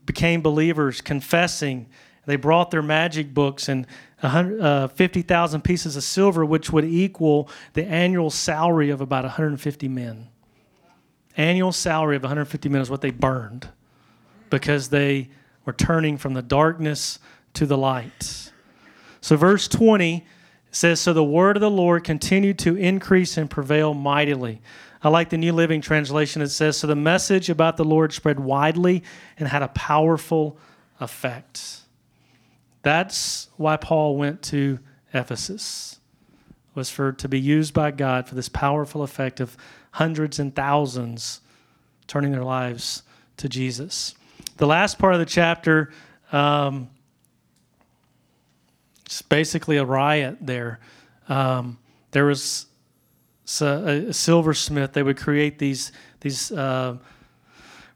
became 0.07 0.43
believers, 0.43 1.01
confessing. 1.01 1.87
They 2.27 2.37
brought 2.37 2.71
their 2.71 2.83
magic 2.83 3.35
books 3.35 3.69
and 3.69 3.87
uh, 4.23 4.89
50,000 4.89 5.63
pieces 5.63 5.97
of 5.97 6.03
silver, 6.03 6.45
which 6.45 6.71
would 6.71 6.85
equal 6.85 7.49
the 7.75 7.85
annual 7.85 8.31
salary 8.31 8.91
of 8.91 9.01
about 9.01 9.25
150 9.25 9.89
men. 9.89 10.29
Annual 11.37 11.73
salary 11.73 12.17
of 12.17 12.23
150 12.23 12.69
men 12.69 12.81
is 12.81 12.91
what 12.91 13.01
they 13.01 13.11
burned 13.11 13.69
because 14.51 14.89
they 14.89 15.31
were 15.65 15.73
turning 15.73 16.17
from 16.17 16.35
the 16.35 16.43
darkness 16.43 17.19
to 17.55 17.67
the 17.67 17.77
light. 17.77 18.51
So, 19.21 19.37
verse 19.37 19.69
20 19.69 20.27
says, 20.71 21.01
So 21.01 21.13
the 21.13 21.25
word 21.25 21.57
of 21.57 21.61
the 21.61 21.71
Lord 21.71 22.05
continued 22.05 22.59
to 22.61 22.77
increase 22.77 23.37
and 23.37 23.51
prevail 23.51 23.95
mightily. 23.95 24.61
I 25.05 25.11
like 25.11 25.29
the 25.29 25.37
New 25.37 25.53
Living 25.53 25.83
Translation. 25.83 26.41
It 26.41 26.49
says, 26.49 26.79
So 26.79 26.87
the 26.87 26.97
message 26.97 27.51
about 27.51 27.77
the 27.77 27.85
Lord 27.85 28.15
spread 28.15 28.41
widely 28.41 29.03
and 29.39 29.47
had 29.47 29.63
a 29.63 29.69
powerful 29.69 30.59
effect. 30.99 31.83
That's 32.81 33.49
why 33.59 33.77
Paul 33.77 34.17
went 34.17 34.41
to 34.45 34.79
Ephesus, 35.13 36.01
was 36.75 36.89
for 36.89 37.13
to 37.13 37.29
be 37.29 37.39
used 37.39 37.75
by 37.75 37.91
God 37.91 38.27
for 38.27 38.35
this 38.35 38.49
powerful 38.49 39.03
effect 39.03 39.41
of 39.41 39.59
hundreds 39.93 40.39
and 40.39 40.57
thousands 40.57 41.43
turning 42.07 42.33
their 42.33 42.43
lives 42.43 43.03
to 43.37 43.49
Jesus. 43.49 44.15
The 44.57 44.67
last 44.67 44.99
part 44.99 45.13
of 45.13 45.21
the 45.21 45.27
chapter, 45.27 45.93
um, 46.33 46.89
it's 49.05 49.21
basically 49.21 49.77
a 49.77 49.85
riot 49.85 50.39
there. 50.41 50.81
Um, 51.29 51.79
there 52.13 52.25
was 52.25 52.67
a, 53.61 54.09
a, 54.09 54.13
silversmith. 54.13 54.93
They 54.93 55.03
would 55.03 55.17
create 55.17 55.59
these 55.59 55.93
these 56.21 56.51
uh, 56.53 56.97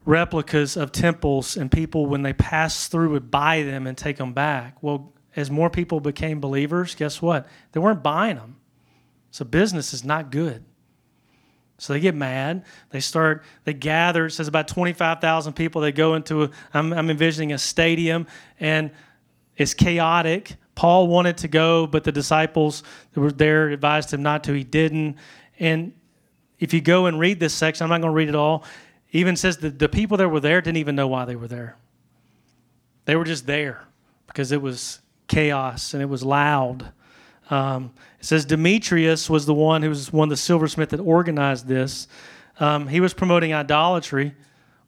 replicas 0.05 0.77
of 0.77 0.91
temples, 0.91 1.57
and 1.57 1.71
people, 1.71 2.05
when 2.05 2.21
they 2.21 2.33
passed 2.33 2.91
through, 2.91 3.11
would 3.11 3.31
buy 3.31 3.63
them 3.63 3.87
and 3.87 3.97
take 3.97 4.17
them 4.17 4.33
back. 4.33 4.81
Well, 4.81 5.13
as 5.35 5.51
more 5.51 5.69
people 5.69 5.99
became 5.99 6.39
believers, 6.39 6.95
guess 6.95 7.21
what? 7.21 7.47
They 7.71 7.79
weren't 7.79 8.03
buying 8.03 8.35
them. 8.35 8.57
So 9.31 9.45
business 9.45 9.93
is 9.93 10.03
not 10.03 10.31
good. 10.31 10.63
So 11.77 11.93
they 11.93 11.99
get 11.99 12.15
mad. 12.15 12.65
They 12.89 12.99
start, 12.99 13.43
they 13.63 13.73
gather. 13.73 14.25
It 14.25 14.31
says 14.31 14.47
about 14.47 14.67
25,000 14.67 15.53
people. 15.53 15.81
They 15.81 15.91
go 15.91 16.15
into, 16.15 16.43
a, 16.43 16.51
I'm, 16.73 16.91
I'm 16.91 17.09
envisioning 17.09 17.53
a 17.53 17.57
stadium, 17.57 18.27
and 18.59 18.91
it's 19.55 19.73
chaotic. 19.73 20.55
Paul 20.75 21.07
wanted 21.07 21.37
to 21.37 21.47
go, 21.47 21.87
but 21.87 22.03
the 22.03 22.11
disciples 22.11 22.83
that 23.13 23.19
were 23.19 23.31
there 23.31 23.69
advised 23.69 24.13
him 24.13 24.23
not 24.23 24.43
to. 24.45 24.53
He 24.53 24.63
didn't. 24.63 25.17
And 25.59 25.93
if 26.59 26.73
you 26.73 26.81
go 26.81 27.05
and 27.05 27.19
read 27.19 27.39
this 27.39 27.53
section, 27.53 27.83
I'm 27.83 27.89
not 27.89 28.01
going 28.01 28.11
to 28.11 28.15
read 28.15 28.29
it 28.29 28.35
all. 28.35 28.63
Even 29.11 29.35
says 29.35 29.57
that 29.57 29.79
the 29.79 29.89
people 29.89 30.17
that 30.17 30.29
were 30.29 30.39
there 30.39 30.61
didn't 30.61 30.77
even 30.77 30.95
know 30.95 31.07
why 31.07 31.25
they 31.25 31.35
were 31.35 31.47
there. 31.47 31.75
They 33.05 33.15
were 33.15 33.23
just 33.23 33.47
there 33.47 33.83
because 34.27 34.51
it 34.51 34.61
was 34.61 34.99
chaos 35.27 35.93
and 35.93 36.03
it 36.03 36.07
was 36.07 36.23
loud. 36.23 36.91
Um, 37.49 37.91
it 38.19 38.25
says 38.25 38.45
Demetrius 38.45 39.29
was 39.29 39.45
the 39.45 39.53
one 39.53 39.81
who 39.81 39.89
was 39.89 40.13
one 40.13 40.27
of 40.27 40.29
the 40.29 40.37
silversmith 40.37 40.89
that 40.89 40.99
organized 40.99 41.67
this. 41.67 42.07
Um, 42.59 42.87
he 42.87 42.99
was 42.99 43.13
promoting 43.13 43.53
idolatry. 43.53 44.35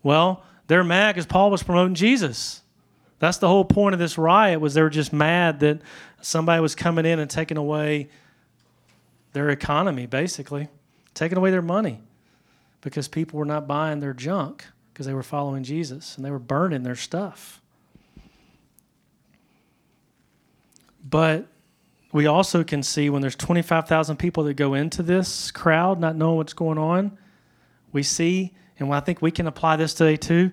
Well, 0.03 0.43
they're 0.67 0.83
mad 0.83 1.15
because 1.15 1.25
Paul 1.25 1.49
was 1.49 1.63
promoting 1.63 1.95
Jesus. 1.95 2.61
That's 3.19 3.37
the 3.37 3.47
whole 3.47 3.65
point 3.65 3.93
of 3.93 3.99
this 3.99 4.17
riot 4.17 4.61
was 4.61 4.73
they 4.73 4.81
were 4.81 4.89
just 4.89 5.13
mad 5.13 5.59
that 5.61 5.81
somebody 6.21 6.61
was 6.61 6.75
coming 6.75 7.05
in 7.05 7.19
and 7.19 7.29
taking 7.29 7.57
away 7.57 8.09
their 9.33 9.49
economy, 9.49 10.05
basically, 10.05 10.67
taking 11.13 11.37
away 11.37 11.51
their 11.51 11.61
money 11.61 11.99
because 12.81 13.07
people 13.07 13.39
were 13.39 13.45
not 13.45 13.67
buying 13.67 13.99
their 13.99 14.13
junk 14.13 14.65
because 14.93 15.05
they 15.05 15.13
were 15.13 15.23
following 15.23 15.63
Jesus 15.63 16.15
and 16.15 16.25
they 16.25 16.31
were 16.31 16.39
burning 16.39 16.83
their 16.83 16.95
stuff. 16.95 17.61
But 21.07 21.47
we 22.11 22.25
also 22.25 22.63
can 22.63 22.83
see 22.83 23.09
when 23.09 23.21
there's 23.21 23.35
25,000 23.35 24.17
people 24.17 24.43
that 24.43 24.55
go 24.55 24.73
into 24.73 25.01
this 25.01 25.51
crowd 25.51 25.99
not 25.99 26.15
knowing 26.15 26.37
what's 26.37 26.53
going 26.53 26.77
on, 26.77 27.17
we 27.91 28.03
see, 28.03 28.53
and 28.79 28.93
I 28.93 28.99
think 28.99 29.21
we 29.21 29.31
can 29.31 29.47
apply 29.47 29.77
this 29.77 29.93
today 29.93 30.17
too, 30.17 30.51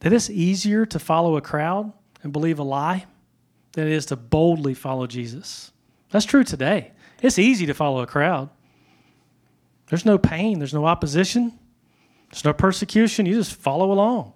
that 0.00 0.12
it's 0.12 0.30
easier 0.30 0.86
to 0.86 0.98
follow 0.98 1.36
a 1.36 1.40
crowd 1.40 1.92
and 2.22 2.32
believe 2.32 2.58
a 2.58 2.62
lie 2.62 3.06
than 3.72 3.86
it 3.86 3.92
is 3.92 4.06
to 4.06 4.16
boldly 4.16 4.74
follow 4.74 5.06
Jesus. 5.06 5.72
That's 6.10 6.24
true 6.24 6.44
today. 6.44 6.92
It's 7.22 7.38
easy 7.38 7.66
to 7.66 7.74
follow 7.74 8.00
a 8.00 8.06
crowd. 8.06 8.50
There's 9.88 10.04
no 10.04 10.18
pain, 10.18 10.58
there's 10.58 10.74
no 10.74 10.86
opposition, 10.86 11.58
there's 12.30 12.44
no 12.44 12.52
persecution. 12.52 13.26
You 13.26 13.34
just 13.34 13.54
follow 13.54 13.92
along. 13.92 14.32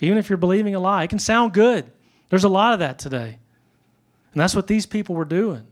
Even 0.00 0.18
if 0.18 0.28
you're 0.28 0.36
believing 0.36 0.74
a 0.74 0.80
lie, 0.80 1.04
it 1.04 1.10
can 1.10 1.18
sound 1.18 1.52
good. 1.52 1.90
There's 2.30 2.44
a 2.44 2.48
lot 2.48 2.72
of 2.72 2.78
that 2.80 2.98
today. 2.98 3.38
And 4.32 4.40
that's 4.40 4.54
what 4.54 4.66
these 4.66 4.86
people 4.86 5.14
were 5.14 5.24
doing. 5.24 5.66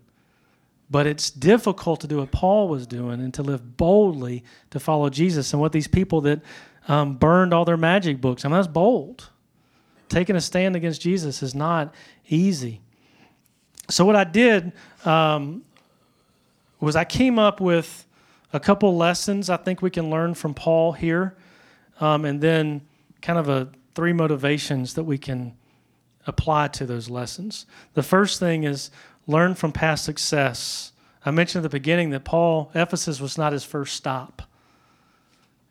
But 0.90 1.06
it's 1.06 1.30
difficult 1.30 2.00
to 2.00 2.06
do 2.06 2.18
what 2.18 2.30
Paul 2.30 2.68
was 2.68 2.86
doing 2.86 3.20
and 3.20 3.32
to 3.34 3.42
live 3.42 3.76
boldly 3.76 4.44
to 4.70 4.80
follow 4.80 5.10
Jesus. 5.10 5.52
And 5.52 5.60
what 5.60 5.72
these 5.72 5.88
people 5.88 6.22
that 6.22 6.40
um, 6.88 7.16
burned 7.16 7.52
all 7.52 7.64
their 7.64 7.76
magic 7.76 8.20
books, 8.20 8.44
I 8.44 8.48
mean, 8.48 8.56
that's 8.56 8.68
bold. 8.68 9.28
Taking 10.08 10.36
a 10.36 10.40
stand 10.40 10.76
against 10.76 11.02
Jesus 11.02 11.42
is 11.42 11.54
not 11.54 11.94
easy. 12.28 12.80
So, 13.90 14.04
what 14.04 14.16
I 14.16 14.24
did 14.24 14.72
um, 15.04 15.62
was 16.80 16.96
I 16.96 17.04
came 17.04 17.38
up 17.38 17.60
with 17.60 18.06
a 18.52 18.60
couple 18.60 18.96
lessons 18.96 19.50
I 19.50 19.56
think 19.56 19.82
we 19.82 19.90
can 19.90 20.10
learn 20.10 20.34
from 20.34 20.54
Paul 20.54 20.92
here, 20.92 21.36
um, 22.00 22.24
and 22.24 22.40
then 22.40 22.82
kind 23.20 23.38
of 23.38 23.48
a 23.48 23.68
three 23.94 24.12
motivations 24.12 24.94
that 24.94 25.04
we 25.04 25.18
can 25.18 25.56
apply 26.26 26.68
to 26.68 26.86
those 26.86 27.10
lessons. 27.10 27.66
The 27.94 28.02
first 28.02 28.38
thing 28.38 28.64
is 28.64 28.90
learn 29.26 29.54
from 29.54 29.72
past 29.72 30.04
success. 30.04 30.92
I 31.24 31.30
mentioned 31.30 31.64
at 31.64 31.70
the 31.70 31.76
beginning 31.76 32.10
that 32.10 32.24
Paul, 32.24 32.70
Ephesus 32.74 33.20
was 33.20 33.36
not 33.36 33.52
his 33.52 33.64
first 33.64 33.96
stop. 33.96 34.42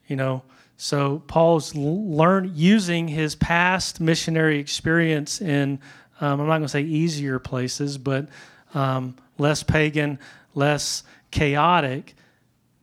You 0.08 0.16
know, 0.16 0.44
so 0.78 1.24
Paul's 1.28 1.74
learned 1.76 2.56
using 2.56 3.08
his 3.08 3.36
past 3.36 4.00
missionary 4.00 4.60
experience 4.60 5.42
in, 5.42 5.80
um, 6.22 6.40
I'm 6.40 6.48
not 6.48 6.58
going 6.58 6.62
to 6.64 6.70
say 6.70 6.82
easier 6.82 7.40
places, 7.40 7.98
but 7.98 8.28
um, 8.74 9.16
less 9.38 9.64
pagan, 9.64 10.20
less 10.58 11.04
chaotic 11.32 12.16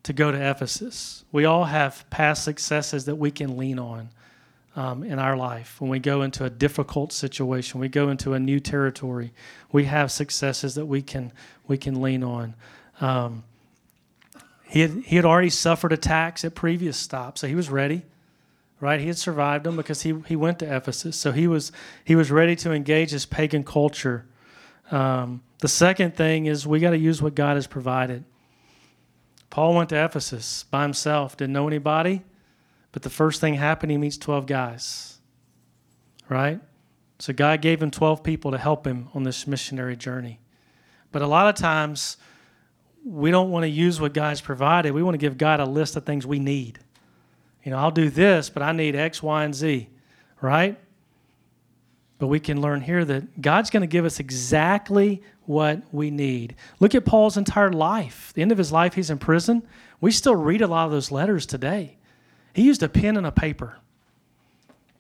to 0.04 0.12
go 0.12 0.30
to 0.30 0.50
Ephesus. 0.50 1.24
We 1.32 1.44
all 1.44 1.64
have 1.64 2.08
past 2.08 2.44
successes 2.44 3.06
that 3.06 3.16
we 3.16 3.30
can 3.30 3.56
lean 3.56 3.78
on 3.78 4.10
um, 4.76 5.02
in 5.02 5.18
our 5.18 5.36
life. 5.36 5.80
When 5.80 5.90
we 5.90 5.98
go 5.98 6.22
into 6.22 6.44
a 6.44 6.50
difficult 6.50 7.12
situation, 7.12 7.80
we 7.80 7.88
go 7.88 8.08
into 8.08 8.32
a 8.32 8.38
new 8.38 8.60
territory, 8.60 9.32
we 9.72 9.84
have 9.84 10.12
successes 10.12 10.76
that 10.76 10.86
we 10.86 11.02
can 11.02 11.32
we 11.66 11.76
can 11.76 12.00
lean 12.00 12.22
on. 12.22 12.54
Um, 13.00 13.44
he 14.64 14.80
had, 14.80 14.90
he 15.04 15.16
had 15.16 15.24
already 15.24 15.50
suffered 15.50 15.92
attacks 15.92 16.44
at 16.44 16.54
previous 16.54 16.96
stops, 16.96 17.40
so 17.40 17.46
he 17.46 17.54
was 17.54 17.70
ready. 17.70 18.02
Right, 18.80 19.00
he 19.00 19.06
had 19.06 19.16
survived 19.16 19.64
them 19.64 19.76
because 19.76 20.02
he, 20.02 20.14
he 20.26 20.36
went 20.36 20.58
to 20.58 20.76
Ephesus, 20.76 21.16
so 21.16 21.32
he 21.32 21.46
was 21.46 21.72
he 22.04 22.14
was 22.14 22.30
ready 22.30 22.54
to 22.56 22.72
engage 22.72 23.12
this 23.12 23.24
pagan 23.24 23.64
culture. 23.64 24.26
Um, 24.90 25.42
the 25.58 25.68
second 25.68 26.14
thing 26.16 26.46
is 26.46 26.66
we 26.66 26.80
got 26.80 26.90
to 26.90 26.98
use 26.98 27.22
what 27.22 27.34
God 27.34 27.56
has 27.56 27.66
provided. 27.66 28.24
Paul 29.50 29.74
went 29.74 29.88
to 29.90 30.04
Ephesus 30.04 30.64
by 30.64 30.82
himself, 30.82 31.36
didn't 31.36 31.52
know 31.52 31.68
anybody, 31.68 32.22
but 32.92 33.02
the 33.02 33.10
first 33.10 33.40
thing 33.40 33.54
happened, 33.54 33.92
he 33.92 33.98
meets 33.98 34.18
12 34.18 34.46
guys, 34.46 35.18
right? 36.28 36.60
So 37.18 37.32
God 37.32 37.62
gave 37.62 37.82
him 37.82 37.90
12 37.90 38.22
people 38.22 38.50
to 38.50 38.58
help 38.58 38.86
him 38.86 39.08
on 39.14 39.22
this 39.22 39.46
missionary 39.46 39.96
journey. 39.96 40.40
But 41.12 41.22
a 41.22 41.26
lot 41.26 41.48
of 41.48 41.54
times, 41.54 42.16
we 43.04 43.30
don't 43.30 43.50
want 43.50 43.64
to 43.64 43.68
use 43.68 44.00
what 44.00 44.14
God's 44.14 44.40
provided. 44.40 44.92
We 44.92 45.02
want 45.02 45.14
to 45.14 45.18
give 45.18 45.38
God 45.38 45.60
a 45.60 45.64
list 45.64 45.94
of 45.96 46.04
things 46.04 46.26
we 46.26 46.38
need. 46.38 46.80
You 47.62 47.70
know, 47.70 47.78
I'll 47.78 47.90
do 47.90 48.10
this, 48.10 48.50
but 48.50 48.62
I 48.62 48.72
need 48.72 48.96
X, 48.96 49.22
Y, 49.22 49.44
and 49.44 49.54
Z, 49.54 49.88
right? 50.40 50.78
But 52.24 52.28
we 52.28 52.40
can 52.40 52.62
learn 52.62 52.80
here 52.80 53.04
that 53.04 53.42
God's 53.42 53.68
going 53.68 53.82
to 53.82 53.86
give 53.86 54.06
us 54.06 54.18
exactly 54.18 55.20
what 55.44 55.82
we 55.92 56.10
need. 56.10 56.56
Look 56.80 56.94
at 56.94 57.04
Paul's 57.04 57.36
entire 57.36 57.70
life. 57.70 58.32
The 58.34 58.40
end 58.40 58.50
of 58.50 58.56
his 58.56 58.72
life, 58.72 58.94
he's 58.94 59.10
in 59.10 59.18
prison. 59.18 59.62
We 60.00 60.10
still 60.10 60.34
read 60.34 60.62
a 60.62 60.66
lot 60.66 60.86
of 60.86 60.90
those 60.90 61.10
letters 61.10 61.44
today. 61.44 61.98
He 62.54 62.62
used 62.62 62.82
a 62.82 62.88
pen 62.88 63.18
and 63.18 63.26
a 63.26 63.30
paper. 63.30 63.76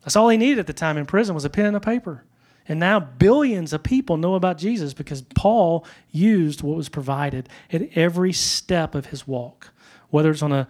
That's 0.02 0.16
all 0.16 0.28
he 0.28 0.36
needed 0.36 0.58
at 0.58 0.66
the 0.66 0.74
time 0.74 0.98
in 0.98 1.06
prison 1.06 1.34
was 1.34 1.46
a 1.46 1.48
pen 1.48 1.64
and 1.64 1.76
a 1.76 1.80
paper. 1.80 2.24
And 2.68 2.78
now 2.78 3.00
billions 3.00 3.72
of 3.72 3.82
people 3.82 4.18
know 4.18 4.34
about 4.34 4.58
Jesus 4.58 4.92
because 4.92 5.22
Paul 5.34 5.86
used 6.10 6.60
what 6.60 6.76
was 6.76 6.90
provided 6.90 7.48
at 7.72 7.96
every 7.96 8.34
step 8.34 8.94
of 8.94 9.06
his 9.06 9.26
walk, 9.26 9.70
whether 10.10 10.30
it's 10.30 10.42
on 10.42 10.52
a 10.52 10.68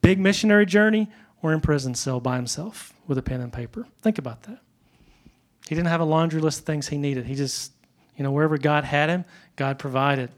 big 0.00 0.18
missionary 0.18 0.64
journey 0.64 1.10
or 1.42 1.52
in 1.52 1.60
prison 1.60 1.94
cell 1.94 2.18
by 2.18 2.36
himself 2.36 2.94
with 3.06 3.18
a 3.18 3.22
pen 3.22 3.42
and 3.42 3.52
paper. 3.52 3.86
Think 4.00 4.16
about 4.16 4.44
that. 4.44 4.60
He 5.68 5.74
didn't 5.74 5.88
have 5.88 6.00
a 6.00 6.04
laundry 6.04 6.40
list 6.40 6.60
of 6.60 6.66
things 6.66 6.88
he 6.88 6.98
needed. 6.98 7.26
He 7.26 7.34
just, 7.34 7.72
you 8.16 8.24
know, 8.24 8.32
wherever 8.32 8.58
God 8.58 8.84
had 8.84 9.08
him, 9.08 9.24
God 9.56 9.78
provided. 9.78 10.30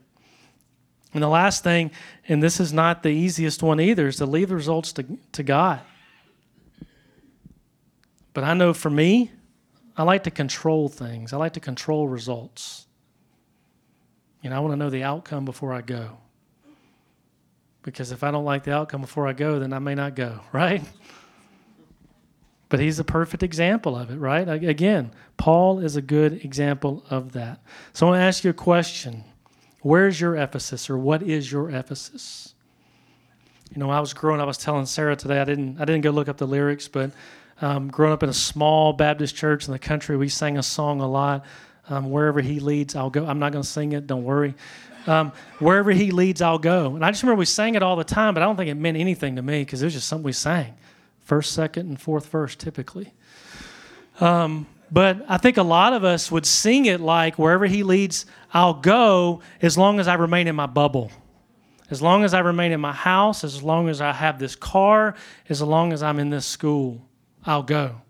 And 1.12 1.23
the 1.23 1.28
last 1.28 1.62
thing, 1.62 1.93
and 2.28 2.43
this 2.43 2.61
is 2.61 2.73
not 2.73 3.02
the 3.02 3.11
easiest 3.11 3.62
one 3.62 3.81
either, 3.81 4.09
is 4.09 4.16
to 4.16 4.26
leave 4.26 4.49
the 4.49 4.57
results 4.57 4.93
to, 4.95 5.04
to 5.33 5.43
God. 5.43 5.81
But 8.33 8.45
I 8.45 8.54
know 8.54 8.75
for 8.75 8.90
me, 8.90 9.31
I 9.97 10.02
like 10.02 10.25
to 10.25 10.31
control 10.31 10.88
things. 10.88 11.33
I 11.33 11.37
like 11.37 11.52
to 11.52 11.61
control 11.61 12.09
results. 12.09 12.87
You 14.43 14.50
know, 14.50 14.57
I 14.57 14.59
want 14.59 14.73
to 14.73 14.76
know 14.76 14.90
the 14.90 15.04
outcome 15.04 15.45
before 15.45 15.73
I 15.73 15.81
go. 15.81 16.19
Because 17.83 18.11
if 18.11 18.25
I 18.25 18.31
don't 18.31 18.45
like 18.45 18.64
the 18.64 18.73
outcome 18.73 19.02
before 19.02 19.28
I 19.28 19.33
go, 19.35 19.61
then 19.61 19.73
I 19.73 19.78
may 19.78 19.95
not 19.95 20.16
go, 20.16 20.40
right? 20.52 20.83
But 22.68 22.80
he's 22.80 22.99
a 22.99 23.04
perfect 23.04 23.42
example 23.42 23.97
of 23.97 24.11
it, 24.11 24.16
right? 24.16 24.49
Again, 24.49 25.12
Paul 25.37 25.78
is 25.80 25.97
a 25.97 26.02
good 26.02 26.44
example 26.44 27.04
of 27.11 27.33
that. 27.33 27.61
So 27.92 28.06
I 28.06 28.11
want 28.11 28.21
to 28.21 28.25
ask 28.25 28.42
you 28.44 28.50
a 28.50 28.54
question. 28.54 29.25
Where's 29.83 30.21
your 30.21 30.37
Ephesus 30.37 30.88
or 30.88 30.97
what 30.97 31.23
is 31.23 31.52
your 31.52 31.71
Ephesus? 31.71 32.54
You 33.75 33.80
know, 33.80 33.90
I 33.90 34.00
was 34.00 34.14
growing 34.14 34.40
up, 34.40 34.44
I 34.44 34.47
was 34.47 34.59
telling 34.59 34.87
Sarah 34.87 35.16
today, 35.16 35.40
I 35.40 35.44
didn't 35.44 35.80
I 35.80 35.85
didn't 35.85 36.02
go 36.02 36.11
look 36.11 36.28
up 36.28 36.38
the 36.38 36.47
lyrics, 36.47 36.88
but 36.88 37.11
um, 37.61 37.88
growing 37.88 38.12
up 38.12 38.23
in 38.23 38.28
a 38.28 38.35
small 38.35 38.92
Baptist 38.92 39.37
church 39.37 39.66
in 39.66 39.73
the 39.73 39.78
country, 39.78 40.16
we 40.16 40.28
sang 40.28 40.59
a 40.59 40.62
song 40.62 41.00
a 41.00 41.09
lot. 41.09 41.44
Um, 41.88 42.11
wherever 42.11 42.40
he 42.40 42.61
leads, 42.61 42.97
I'll 42.97 43.11
go. 43.11 43.26
I'm 43.26 43.38
not 43.38 43.52
going 43.52 43.62
to 43.62 43.68
sing 43.68 43.92
it, 43.92 44.06
don't 44.06 44.25
worry. 44.25 44.54
Um, 45.06 45.33
wherever 45.59 45.90
he 45.90 46.11
leads, 46.12 46.40
I'll 46.40 46.59
go. 46.59 46.94
And 46.94 47.04
I 47.04 47.11
just 47.11 47.23
remember 47.23 47.38
we 47.38 47.44
sang 47.44 47.75
it 47.75 47.83
all 47.83 47.97
the 47.97 48.04
time, 48.04 48.33
but 48.33 48.42
I 48.42 48.47
don't 48.47 48.56
think 48.56 48.71
it 48.71 48.75
meant 48.75 48.97
anything 48.97 49.37
to 49.37 49.42
me 49.42 49.61
because 49.61 49.83
it 49.83 49.87
was 49.87 49.94
just 49.94 50.09
something 50.09 50.25
we 50.25 50.33
sang. 50.33 50.75
First, 51.25 51.52
second, 51.52 51.88
and 51.88 52.00
fourth 52.00 52.28
verse 52.28 52.54
typically. 52.54 53.12
Um, 54.21 54.66
but 54.93 55.25
I 55.28 55.38
think 55.38 55.57
a 55.57 55.62
lot 55.62 55.93
of 55.93 56.04
us 56.04 56.31
would 56.31 56.47
sing 56.47 56.87
it 56.87 57.00
like, 57.00 57.38
wherever 57.38 57.66
he 57.66 57.83
leads, 57.83 58.26
I'll 58.52 58.75
go 58.75 59.40
as 59.61 59.76
long 59.76 59.99
as 59.99 60.07
I 60.07 60.14
remain 60.14 60.47
in 60.47 60.54
my 60.54 60.66
bubble. 60.66 61.11
As 61.90 62.00
long 62.00 62.25
as 62.25 62.33
I 62.33 62.40
remain 62.40 62.73
in 62.73 62.81
my 62.81 62.93
house, 62.93 63.45
as 63.45 63.62
long 63.62 63.88
as 63.88 64.00
I 64.00 64.12
have 64.12 64.38
this 64.38 64.54
car, 64.54 65.14
as 65.49 65.61
long 65.61 65.93
as 65.93 66.02
I'm 66.02 66.19
in 66.19 66.31
this 66.31 66.47
school. 66.47 67.07
I'll 67.45 67.62
go. 67.62 68.02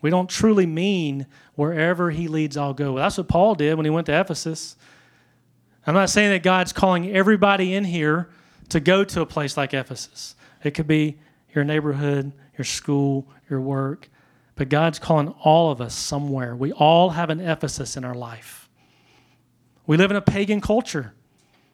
We 0.00 0.10
don't 0.10 0.28
truly 0.30 0.66
mean 0.66 1.26
wherever 1.54 2.10
he 2.10 2.28
leads, 2.28 2.56
I'll 2.56 2.74
go. 2.74 2.96
That's 2.96 3.18
what 3.18 3.28
Paul 3.28 3.54
did 3.54 3.74
when 3.76 3.84
he 3.84 3.90
went 3.90 4.06
to 4.06 4.18
Ephesus. 4.18 4.76
I'm 5.86 5.94
not 5.94 6.10
saying 6.10 6.30
that 6.30 6.42
God's 6.42 6.72
calling 6.72 7.14
everybody 7.14 7.74
in 7.74 7.84
here 7.84 8.28
to 8.70 8.80
go 8.80 9.04
to 9.04 9.20
a 9.20 9.26
place 9.26 9.56
like 9.56 9.74
Ephesus. 9.74 10.34
It 10.64 10.72
could 10.72 10.86
be 10.86 11.18
your 11.54 11.64
neighborhood, 11.64 12.32
your 12.56 12.64
school, 12.64 13.26
your 13.48 13.60
work. 13.60 14.08
But 14.54 14.68
God's 14.68 14.98
calling 14.98 15.28
all 15.42 15.70
of 15.70 15.80
us 15.80 15.94
somewhere. 15.94 16.54
We 16.54 16.72
all 16.72 17.10
have 17.10 17.30
an 17.30 17.40
Ephesus 17.40 17.96
in 17.96 18.04
our 18.04 18.14
life. 18.14 18.68
We 19.86 19.96
live 19.96 20.10
in 20.10 20.16
a 20.16 20.22
pagan 20.22 20.60
culture. 20.60 21.14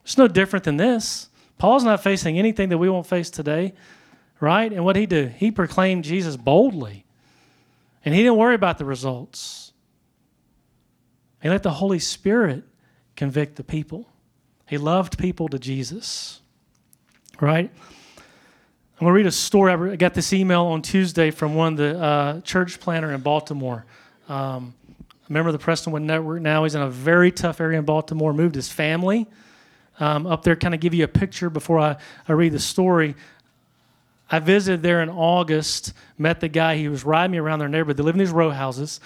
It's 0.05 0.17
no 0.17 0.29
different 0.29 0.65
than 0.65 0.77
this. 0.77 1.29
Paul's 1.59 1.85
not 1.85 2.03
facing 2.03 2.39
anything 2.39 2.69
that 2.69 2.79
we 2.79 2.89
won't 2.89 3.07
face 3.07 3.31
today 3.31 3.75
right? 4.41 4.73
And 4.73 4.85
what 4.85 4.97
he 4.97 5.07
do? 5.07 5.27
He 5.27 5.51
proclaimed 5.51 6.05
Jesus 6.05 6.37
boldly. 6.37 7.05
And 8.05 8.15
he 8.15 8.23
didn't 8.23 8.37
worry 8.37 8.55
about 8.55 8.79
the 8.79 8.85
results. 8.85 9.73
He 11.43 11.49
let 11.49 11.63
the 11.63 11.73
Holy 11.73 11.99
Spirit 11.99 12.65
convict 13.17 13.57
the 13.57 13.65
people. 13.65 14.09
He 14.67 14.79
loved 14.79 15.19
people 15.19 15.49
to 15.49 15.59
Jesus. 15.59 16.41
Right? 17.41 17.71
I'm 18.99 19.05
going 19.05 19.13
to 19.13 19.17
read 19.17 19.27
a 19.27 19.31
story. 19.31 19.93
I 19.93 19.95
got 19.95 20.13
this 20.13 20.33
email 20.33 20.65
on 20.65 20.83
Tuesday 20.83 21.31
from 21.31 21.55
one 21.55 21.75
of 21.75 21.79
the 21.79 22.03
uh, 22.03 22.41
church 22.41 22.81
planner 22.81 23.13
in 23.13 23.21
Baltimore. 23.21 23.85
Um, 24.29 24.75
a 25.29 25.33
member 25.33 25.51
of 25.51 25.53
the 25.57 25.65
Prestonwood 25.65 26.03
Network 26.03 26.43
now. 26.43 26.65
He's 26.65 26.75
in 26.75 26.83
a 26.83 26.91
very 26.91 27.31
tough 27.31 27.61
area 27.61 27.79
in 27.79 27.85
Baltimore, 27.85 28.33
moved 28.33 28.57
his 28.57 28.69
family 28.69 29.29
um, 30.01 30.27
up 30.27 30.43
there, 30.43 30.57
kind 30.57 30.75
of 30.75 30.81
give 30.81 30.95
you 30.95 31.05
a 31.05 31.09
picture 31.09 31.49
before 31.49 31.79
I, 31.79 31.97
I 32.27 32.33
read 32.33 32.51
the 32.51 32.59
story. 32.59 33.15
I 34.33 34.41
visited 34.41 34.83
there 34.83 35.01
in 35.01 35.11
August, 35.11 35.93
met 36.19 36.41
the 36.41 36.49
guy. 36.49 36.77
He 36.77 36.89
was 36.89 37.05
riding 37.05 37.31
me 37.31 37.39
around 37.39 37.61
their 37.61 37.69
neighborhood. 37.69 37.99
They 37.99 38.03
live 38.03 38.17
in 38.17 38.19
these 38.19 38.33
row 38.33 38.51
houses. 38.51 38.99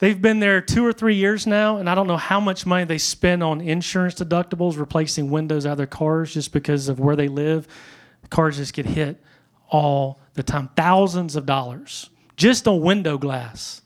They've 0.00 0.20
been 0.20 0.40
there 0.40 0.60
two 0.60 0.84
or 0.84 0.92
three 0.92 1.14
years 1.14 1.46
now, 1.46 1.76
and 1.76 1.88
I 1.88 1.94
don't 1.94 2.08
know 2.08 2.16
how 2.16 2.40
much 2.40 2.66
money 2.66 2.86
they 2.86 2.98
spend 2.98 3.44
on 3.44 3.60
insurance 3.60 4.16
deductibles, 4.16 4.76
replacing 4.76 5.30
windows 5.30 5.64
out 5.64 5.72
of 5.72 5.78
their 5.78 5.86
cars 5.86 6.34
just 6.34 6.52
because 6.52 6.88
of 6.88 6.98
where 6.98 7.14
they 7.14 7.28
live. 7.28 7.68
cars 8.30 8.56
just 8.56 8.74
get 8.74 8.84
hit 8.84 9.22
all 9.68 10.20
the 10.34 10.42
time, 10.42 10.70
thousands 10.76 11.36
of 11.36 11.46
dollars 11.46 12.10
just 12.36 12.68
on 12.68 12.80
window 12.80 13.18
glass. 13.18 13.82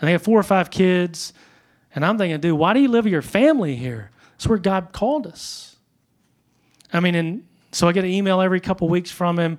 And 0.00 0.08
they 0.08 0.12
have 0.12 0.22
four 0.22 0.38
or 0.38 0.42
five 0.42 0.70
kids. 0.70 1.32
And 1.94 2.04
I'm 2.04 2.18
thinking, 2.18 2.40
dude, 2.40 2.58
why 2.58 2.72
do 2.72 2.80
you 2.80 2.88
live 2.88 3.04
with 3.04 3.12
your 3.12 3.22
family 3.22 3.76
here? 3.76 4.10
That's 4.32 4.46
where 4.46 4.58
God 4.58 4.92
called 4.92 5.26
us. 5.26 5.76
I 6.92 7.00
mean, 7.00 7.14
and 7.14 7.46
so 7.72 7.86
I 7.88 7.92
get 7.92 8.04
an 8.04 8.10
email 8.10 8.40
every 8.40 8.60
couple 8.60 8.88
weeks 8.88 9.10
from 9.10 9.38
him 9.38 9.58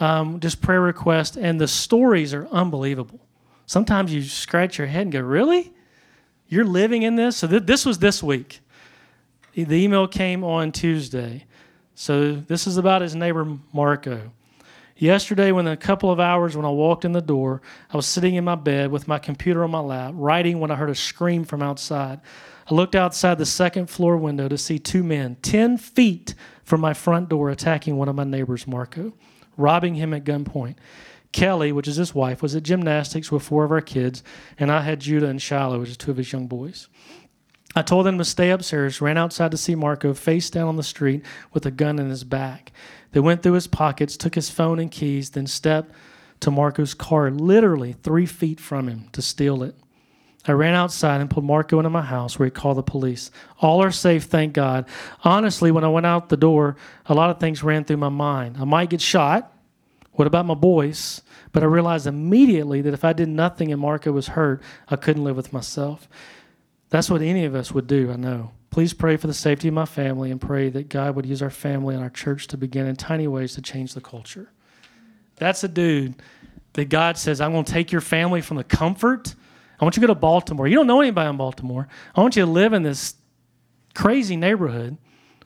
um, 0.00 0.40
just 0.40 0.60
prayer 0.60 0.80
requests, 0.80 1.36
and 1.36 1.60
the 1.60 1.68
stories 1.68 2.34
are 2.34 2.46
unbelievable. 2.48 3.20
Sometimes 3.66 4.12
you 4.12 4.22
scratch 4.22 4.78
your 4.78 4.86
head 4.86 5.02
and 5.02 5.12
go, 5.12 5.20
Really? 5.20 5.72
You're 6.48 6.64
living 6.64 7.02
in 7.02 7.16
this? 7.16 7.38
So 7.38 7.46
th- 7.48 7.64
this 7.64 7.86
was 7.86 7.98
this 7.98 8.22
week. 8.22 8.60
The 9.54 9.72
email 9.72 10.06
came 10.06 10.44
on 10.44 10.72
Tuesday. 10.72 11.46
So 11.94 12.34
this 12.34 12.66
is 12.66 12.76
about 12.76 13.02
his 13.02 13.14
neighbor, 13.14 13.46
Marco. 13.72 14.32
Yesterday, 15.04 15.52
when 15.52 15.66
a 15.66 15.76
couple 15.76 16.10
of 16.10 16.18
hours 16.18 16.56
when 16.56 16.64
I 16.64 16.70
walked 16.70 17.04
in 17.04 17.12
the 17.12 17.20
door, 17.20 17.60
I 17.90 17.96
was 17.98 18.06
sitting 18.06 18.36
in 18.36 18.44
my 18.44 18.54
bed 18.54 18.90
with 18.90 19.06
my 19.06 19.18
computer 19.18 19.62
on 19.62 19.70
my 19.70 19.80
lap, 19.80 20.14
writing 20.16 20.60
when 20.60 20.70
I 20.70 20.76
heard 20.76 20.88
a 20.88 20.94
scream 20.94 21.44
from 21.44 21.62
outside. 21.62 22.22
I 22.70 22.74
looked 22.74 22.94
outside 22.94 23.36
the 23.36 23.44
second 23.44 23.90
floor 23.90 24.16
window 24.16 24.48
to 24.48 24.56
see 24.56 24.78
two 24.78 25.02
men, 25.02 25.36
10 25.42 25.76
feet 25.76 26.34
from 26.62 26.80
my 26.80 26.94
front 26.94 27.28
door, 27.28 27.50
attacking 27.50 27.98
one 27.98 28.08
of 28.08 28.16
my 28.16 28.24
neighbors, 28.24 28.66
Marco 28.66 29.12
robbing 29.58 29.96
him 29.96 30.14
at 30.14 30.24
gunpoint. 30.24 30.76
Kelly, 31.32 31.70
which 31.70 31.86
is 31.86 31.96
his 31.96 32.14
wife, 32.14 32.40
was 32.40 32.56
at 32.56 32.62
gymnastics 32.62 33.30
with 33.30 33.42
four 33.42 33.64
of 33.64 33.72
our 33.72 33.82
kids, 33.82 34.22
and 34.58 34.72
I 34.72 34.80
had 34.80 35.00
Judah 35.00 35.28
and 35.28 35.42
Shiloh, 35.42 35.80
which 35.80 35.90
is 35.90 35.98
two 35.98 36.12
of 36.12 36.16
his 36.16 36.32
young 36.32 36.46
boys. 36.46 36.88
I 37.76 37.82
told 37.82 38.06
them 38.06 38.18
to 38.18 38.24
stay 38.24 38.50
upstairs, 38.50 39.00
ran 39.00 39.18
outside 39.18 39.50
to 39.50 39.56
see 39.56 39.74
Marco 39.74 40.14
face 40.14 40.48
down 40.48 40.68
on 40.68 40.76
the 40.76 40.82
street 40.84 41.24
with 41.52 41.66
a 41.66 41.72
gun 41.72 41.98
in 41.98 42.08
his 42.08 42.22
back. 42.22 42.72
They 43.14 43.20
went 43.20 43.44
through 43.44 43.52
his 43.52 43.68
pockets, 43.68 44.16
took 44.16 44.34
his 44.34 44.50
phone 44.50 44.80
and 44.80 44.90
keys, 44.90 45.30
then 45.30 45.46
stepped 45.46 45.94
to 46.40 46.50
Marco's 46.50 46.94
car, 46.94 47.30
literally 47.30 47.92
three 47.92 48.26
feet 48.26 48.58
from 48.58 48.88
him, 48.88 49.08
to 49.12 49.22
steal 49.22 49.62
it. 49.62 49.76
I 50.48 50.52
ran 50.52 50.74
outside 50.74 51.20
and 51.20 51.30
pulled 51.30 51.44
Marco 51.44 51.78
into 51.78 51.90
my 51.90 52.02
house 52.02 52.36
where 52.36 52.46
he 52.46 52.50
called 52.50 52.76
the 52.76 52.82
police. 52.82 53.30
All 53.60 53.80
are 53.84 53.92
safe, 53.92 54.24
thank 54.24 54.52
God. 54.52 54.86
Honestly, 55.22 55.70
when 55.70 55.84
I 55.84 55.88
went 55.88 56.06
out 56.06 56.28
the 56.28 56.36
door, 56.36 56.76
a 57.06 57.14
lot 57.14 57.30
of 57.30 57.38
things 57.38 57.62
ran 57.62 57.84
through 57.84 57.98
my 57.98 58.08
mind. 58.08 58.56
I 58.58 58.64
might 58.64 58.90
get 58.90 59.00
shot. 59.00 59.56
What 60.14 60.26
about 60.26 60.44
my 60.44 60.54
boys? 60.54 61.22
But 61.52 61.62
I 61.62 61.66
realized 61.66 62.08
immediately 62.08 62.82
that 62.82 62.94
if 62.94 63.04
I 63.04 63.12
did 63.12 63.28
nothing 63.28 63.70
and 63.70 63.80
Marco 63.80 64.10
was 64.10 64.26
hurt, 64.26 64.60
I 64.88 64.96
couldn't 64.96 65.22
live 65.22 65.36
with 65.36 65.52
myself. 65.52 66.08
That's 66.90 67.08
what 67.08 67.22
any 67.22 67.44
of 67.44 67.54
us 67.54 67.70
would 67.70 67.86
do, 67.86 68.10
I 68.10 68.16
know. 68.16 68.50
Please 68.74 68.92
pray 68.92 69.16
for 69.16 69.28
the 69.28 69.34
safety 69.34 69.68
of 69.68 69.74
my 69.74 69.84
family 69.84 70.30
and 70.32 70.40
pray 70.40 70.68
that 70.68 70.88
God 70.88 71.14
would 71.14 71.26
use 71.26 71.42
our 71.42 71.50
family 71.50 71.94
and 71.94 72.02
our 72.02 72.10
church 72.10 72.48
to 72.48 72.56
begin 72.56 72.86
in 72.86 72.96
tiny 72.96 73.28
ways 73.28 73.54
to 73.54 73.62
change 73.62 73.94
the 73.94 74.00
culture. 74.00 74.50
That's 75.36 75.62
a 75.62 75.68
dude 75.68 76.16
that 76.72 76.88
God 76.88 77.16
says, 77.16 77.40
I'm 77.40 77.52
going 77.52 77.64
to 77.64 77.72
take 77.72 77.92
your 77.92 78.00
family 78.00 78.40
from 78.40 78.56
the 78.56 78.64
comfort 78.64 79.36
I 79.80 79.84
want 79.84 79.96
you 79.96 80.00
to 80.00 80.06
go 80.06 80.14
to 80.14 80.20
Baltimore. 80.20 80.68
You 80.68 80.76
don't 80.76 80.86
know 80.86 81.00
anybody 81.00 81.28
in 81.28 81.36
Baltimore. 81.36 81.88
I 82.14 82.20
want 82.20 82.36
you 82.36 82.44
to 82.44 82.50
live 82.50 82.72
in 82.72 82.82
this 82.82 83.14
crazy 83.94 84.36
neighborhood, 84.36 84.96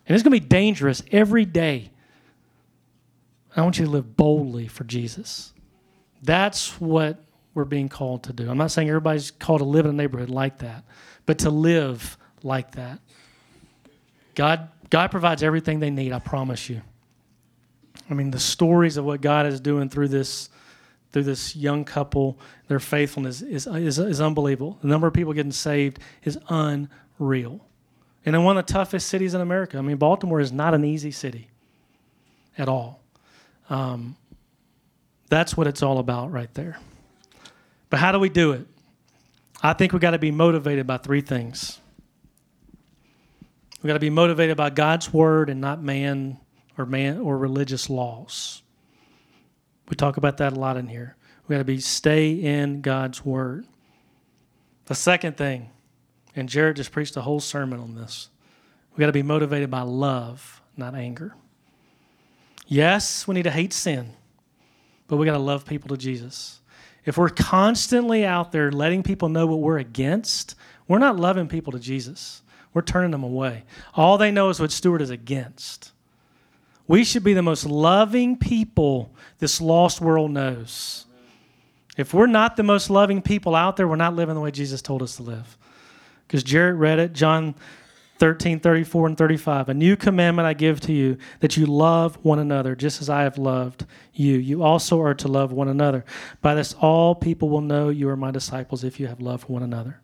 and 0.07 0.15
it's 0.15 0.23
going 0.23 0.33
to 0.35 0.41
be 0.41 0.47
dangerous 0.47 1.03
every 1.11 1.45
day. 1.45 1.91
I 3.57 3.63
want 3.63 3.79
you 3.79 3.87
to 3.87 3.91
live 3.91 4.17
boldly 4.17 4.69
for 4.69 4.85
Jesus. 4.85 5.53
That's 6.23 6.81
what 6.81 7.25
we're 7.55 7.65
being 7.65 7.89
called 7.89 8.25
to 8.25 8.33
do. 8.33 8.51
I'm 8.51 8.59
not 8.59 8.71
saying 8.71 8.89
everybody's 8.89 9.31
called 9.31 9.61
to 9.61 9.65
live 9.65 9.87
in 9.87 9.91
a 9.91 9.95
neighborhood 9.95 10.31
like 10.31 10.59
that, 10.59 10.85
but 11.27 11.39
to 11.41 11.51
live 11.51 12.19
like 12.43 12.73
that. 12.73 13.01
God, 14.39 14.69
God 14.89 15.11
provides 15.11 15.43
everything 15.43 15.81
they 15.81 15.91
need, 15.91 16.13
I 16.13 16.21
promise 16.21 16.71
you. 16.71 16.81
I 18.09 18.15
mean, 18.15 18.31
the 18.31 18.39
stories 18.39 18.97
of 18.97 19.05
what 19.05 19.21
God 19.21 19.47
is 19.47 19.61
doing 19.61 19.89
through 19.89 20.09
this 20.09 20.49
through 21.11 21.25
this 21.25 21.57
young 21.57 21.85
couple, 21.85 22.39
their 22.69 22.79
faithfulness 22.79 23.41
is, 23.41 23.67
is, 23.67 23.99
is 23.99 24.21
unbelievable. 24.21 24.79
The 24.83 24.89
number 24.89 25.07
of 25.07 25.15
people 25.15 25.33
getting 25.33 25.53
saved 25.53 25.99
is 26.23 26.39
unreal. 26.51 27.65
And 28.27 28.37
in 28.37 28.45
one 28.45 28.59
of 28.59 28.67
the 28.67 28.73
toughest 28.73 29.09
cities 29.09 29.33
in 29.33 29.41
America, 29.41 29.79
I 29.79 29.81
mean, 29.81 29.97
Baltimore 29.97 30.39
is 30.39 30.53
not 30.53 30.75
an 30.75 30.85
easy 30.85 31.11
city 31.11 31.49
at 32.59 32.69
all. 32.69 33.01
Um, 33.71 34.17
that's 35.31 35.57
what 35.57 35.67
it's 35.67 35.83
all 35.83 35.99
about 35.99 36.31
right 36.31 36.53
there. 36.53 36.79
But 37.89 38.01
how 38.01 38.13
do 38.13 38.19
we 38.19 38.29
do 38.29 38.53
it? 38.53 38.67
I 39.63 39.73
think 39.73 39.95
we 39.95 39.99
got 39.99 40.11
to 40.11 40.19
be 40.19 40.31
motivated 40.31 40.87
by 40.87 40.99
three 40.99 41.23
things. 41.23 41.81
We 43.83 43.87
got 43.87 43.95
to 43.95 44.01
be 44.01 44.11
motivated 44.11 44.57
by 44.57 44.71
God's 44.71 45.13
word 45.13 45.51
and 45.51 45.61
not 45.61 45.83
man 45.83 46.39
or 46.77 46.87
man 46.87 47.19
or 47.19 47.39
religious 47.39 47.89
laws. 47.89 48.63
We 49.89 49.97
talk 49.97 50.17
about 50.17 50.39
that 50.39 50.53
a 50.53 50.57
lot 50.57 50.77
in 50.77 50.89
here. 50.89 51.17
We 51.47 51.55
got 51.55 51.59
to 51.59 51.65
be 51.65 51.81
stay 51.81 52.33
in 52.33 52.81
God's 52.81 53.25
word. 53.25 53.67
The 54.87 54.95
second 54.95 55.37
thing, 55.37 55.71
and 56.35 56.49
Jared 56.49 56.77
just 56.77 56.93
preached 56.93 57.17
a 57.17 57.23
whole 57.23 57.41
sermon 57.41 57.81
on 57.81 57.95
this. 57.95 58.31
We 58.95 59.01
got 59.01 59.07
to 59.07 59.13
be 59.13 59.23
motivated 59.23 59.71
by 59.71 59.83
love, 59.83 60.61
not 60.77 60.95
anger. 60.95 61.35
Yes, 62.67 63.27
we 63.27 63.35
need 63.35 63.45
to 63.45 63.51
hate 63.51 63.73
sin, 63.73 64.13
but 65.07 65.17
we 65.17 65.25
got 65.25 65.33
to 65.33 65.39
love 65.39 65.65
people 65.65 65.89
to 65.89 65.97
Jesus. 65.97 66.61
If 67.05 67.17
we're 67.17 67.31
constantly 67.31 68.27
out 68.27 68.53
there 68.53 68.71
letting 68.71 69.03
people 69.03 69.31
know 69.31 69.47
what 69.47 69.61
we're 69.61 69.79
against, 69.79 70.55
we're 70.87 70.99
not 70.99 71.17
loving 71.17 71.49
people 71.49 71.73
to 71.73 71.79
Jesus. 71.79 72.43
We're 72.79 72.83
turning 72.83 73.11
them 73.11 73.25
away. 73.25 73.65
All 73.95 74.19
they 74.19 74.31
know 74.31 74.51
is 74.51 74.61
what 74.61 74.71
Stewart 74.71 75.03
is 75.03 75.11
against. 75.11 75.91
We 76.87 77.03
should 77.03 77.25
be 77.25 77.35
the 77.35 77.43
most 77.43 77.67
loving 77.67 78.37
people 78.37 79.11
this 79.41 79.61
lost 79.61 80.01
world 80.01 80.31
knows. 80.31 81.05
If 81.97 82.15
we're 82.15 82.29
not 82.29 82.55
the 82.55 82.63
most 82.63 82.89
loving 82.89 83.21
people 83.21 83.57
out 83.57 83.77
there, 83.77 83.89
we're 83.89 83.97
not 83.97 84.15
living 84.15 84.37
the 84.37 84.41
way 84.41 84.53
Jesus 84.53 84.81
told 84.81 85.03
us 85.03 85.17
to 85.17 85.25
live. 85.25 85.59
Because 86.25 86.45
Jared 86.45 86.77
read 86.77 87.01
it, 87.01 87.15
John 87.15 87.57
13, 88.19 88.61
34, 88.61 89.09
and 89.09 89.19
35. 89.19 89.71
A 89.71 89.75
new 89.75 89.97
commandment 89.97 90.47
I 90.47 90.55
give 90.55 90.79
to 90.83 90.93
you, 90.93 91.19
that 91.41 91.57
you 91.57 91.67
love 91.67 92.25
one 92.25 92.39
another, 92.39 92.77
just 92.77 93.03
as 93.03 93.11
I 93.11 93.23
have 93.23 93.39
loved 93.39 93.87
you. 94.15 94.35
You 94.35 94.63
also 94.63 95.01
are 95.03 95.15
to 95.15 95.27
love 95.27 95.51
one 95.51 95.67
another. 95.67 96.05
By 96.43 96.55
this, 96.55 96.75
all 96.75 97.17
people 97.17 97.49
will 97.49 97.61
know 97.61 97.89
you 97.89 98.09
are 98.09 98.17
my 98.17 98.31
disciples 98.31 98.85
if 98.85 99.01
you 99.01 99.09
have 99.09 99.21
loved 99.21 99.49
one 99.49 99.65
another. 99.65 100.01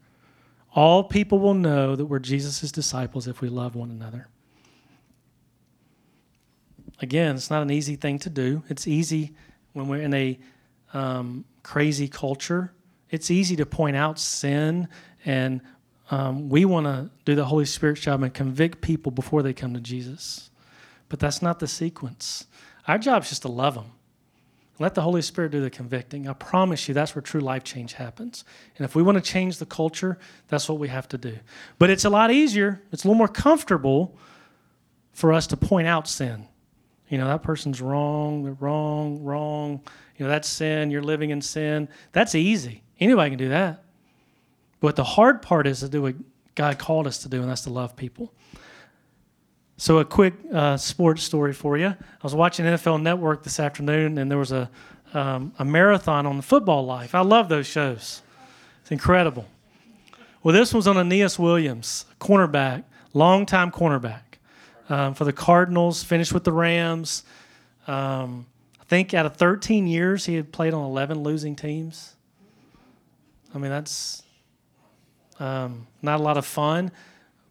All 0.75 1.05
people 1.05 1.39
will 1.39 1.55
know 1.55 1.95
that 1.95 2.07
we're 2.07 2.19
Jesus' 2.19 2.73
disciples 2.73 3.29
if 3.29 3.41
we 3.41 3.49
love 3.49 3.77
one 3.77 3.91
another. 3.91 4.29
Again, 7.01 7.37
it's 7.37 7.51
not 7.51 7.63
an 7.63 7.71
easy 7.71 7.97
thing 7.97 8.19
to 8.21 8.31
do. 8.31 8.63
It's 8.69 8.87
easy 8.87 9.35
when 9.73 9.89
we're 9.89 10.03
in 10.03 10.15
a 10.15 10.39
um, 10.93 11.45
crazy 11.63 12.09
culture. 12.09 12.73
It's 13.11 13.31
easy 13.31 13.57
to 13.57 13.67
point 13.67 13.97
out 13.97 14.19
sin, 14.19 14.89
and 15.25 15.61
um, 16.11 16.49
we 16.49 16.65
want 16.65 16.87
to 16.87 17.11
do 17.25 17.35
the 17.35 17.45
Holy 17.45 17.65
Spirit's 17.65 18.01
job 18.01 18.23
and 18.23 18.35
convict 18.35 18.81
people 18.81 19.13
before 19.13 19.43
they 19.43 19.53
come 19.53 19.75
to 19.75 19.81
Jesus. 19.81 20.51
But 21.09 21.21
that's 21.21 21.41
not 21.41 21.61
the 21.61 21.69
sequence. 21.69 22.47
Our 22.89 22.99
job 22.99 23.23
is 23.23 23.29
just 23.29 23.43
to 23.43 23.49
love 23.49 23.75
them. 23.75 23.93
Let 24.79 24.95
the 24.95 25.03
Holy 25.03 25.23
Spirit 25.23 25.53
do 25.53 25.61
the 25.61 25.71
convicting. 25.71 26.29
I 26.29 26.33
promise 26.33 26.89
you 26.89 26.95
that's 26.95 27.15
where 27.15 27.23
true 27.23 27.41
life 27.41 27.63
change 27.63 27.93
happens. 27.93 28.45
And 28.77 28.85
if 28.85 28.97
we 28.97 29.03
want 29.03 29.17
to 29.17 29.23
change 29.23 29.59
the 29.59 29.67
culture, 29.67 30.19
that's 30.49 30.69
what 30.69 30.79
we 30.79 30.89
have 30.89 31.09
to 31.09 31.19
do. 31.19 31.39
But 31.79 31.91
it's 31.91 32.05
a 32.05 32.11
lot 32.11 32.33
easier, 32.33 32.83
it's 32.91 33.05
a 33.05 33.09
little 33.09 33.19
more 33.19 33.29
comfortable 33.29 34.17
for 35.13 35.33
us 35.33 35.47
to 35.49 35.57
point 35.57 35.87
out 35.87 36.09
sin. 36.09 36.49
You 37.09 37.19
know, 37.19 37.29
that 37.29 37.43
person's 37.43 37.81
wrong, 37.81 38.43
they're 38.43 38.55
wrong, 38.55 39.23
wrong. 39.23 39.81
You 40.17 40.25
know, 40.25 40.31
that's 40.31 40.49
sin, 40.49 40.91
you're 40.91 41.03
living 41.03 41.31
in 41.31 41.41
sin. 41.41 41.89
That's 42.13 42.35
easy. 42.35 42.83
Anybody 42.99 43.31
can 43.31 43.39
do 43.39 43.49
that. 43.51 43.85
But 44.81 44.97
the 44.97 45.05
hard 45.05 45.41
part 45.41 45.67
is 45.67 45.81
to 45.81 45.89
do 45.89 46.03
what 46.03 46.17
God 46.55 46.79
called 46.79 47.07
us 47.07 47.19
to 47.19 47.29
do, 47.29 47.41
and 47.41 47.51
that's 47.51 47.63
to 47.63 47.71
love 47.71 47.97
people. 47.97 48.33
So, 49.77 49.99
a 49.99 50.05
quick 50.05 50.35
uh, 50.53 50.77
sports 50.77 51.25
story 51.25 51.53
for 51.53 51.77
you. 51.77 51.89
I 51.89 52.23
was 52.23 52.35
watching 52.35 52.65
NFL 52.65 53.03
Network 53.03 53.43
this 53.43 53.59
afternoon, 53.59 54.19
and 54.19 54.31
there 54.31 54.39
was 54.39 54.53
a, 54.53 54.71
um, 55.13 55.53
a 55.59 55.65
marathon 55.65 56.27
on 56.27 56.37
the 56.37 56.45
football 56.45 56.87
life. 56.87 57.15
I 57.15 57.23
love 57.23 57.49
those 57.49 57.67
shows, 57.67 58.23
it's 58.83 58.93
incredible. 58.93 59.47
Well, 60.45 60.55
this 60.55 60.75
was 60.75 60.87
on 60.87 60.99
Aeneas 60.99 61.39
Williams, 61.39 62.05
cornerback, 62.21 62.85
longtime 63.15 63.73
cornerback 63.73 64.21
um, 64.89 65.15
for 65.15 65.25
the 65.25 65.33
Cardinals, 65.33 66.05
finished 66.05 66.33
with 66.33 66.45
the 66.45 66.53
Rams. 66.53 67.25
Um, 67.87 68.47
I 68.81 68.85
think 68.85 69.15
out 69.15 69.27
of 69.27 69.37
13 69.37 69.87
years, 69.87 70.27
he 70.27 70.35
had 70.35 70.53
played 70.53 70.75
on 70.75 70.85
11 70.85 71.23
losing 71.23 71.57
teams. 71.57 72.15
I 73.55 73.59
mean, 73.59 73.71
that's 73.71 74.23
um, 75.41 75.87
not 76.03 76.21
a 76.21 76.23
lot 76.23 76.37
of 76.37 76.45
fun. 76.45 76.93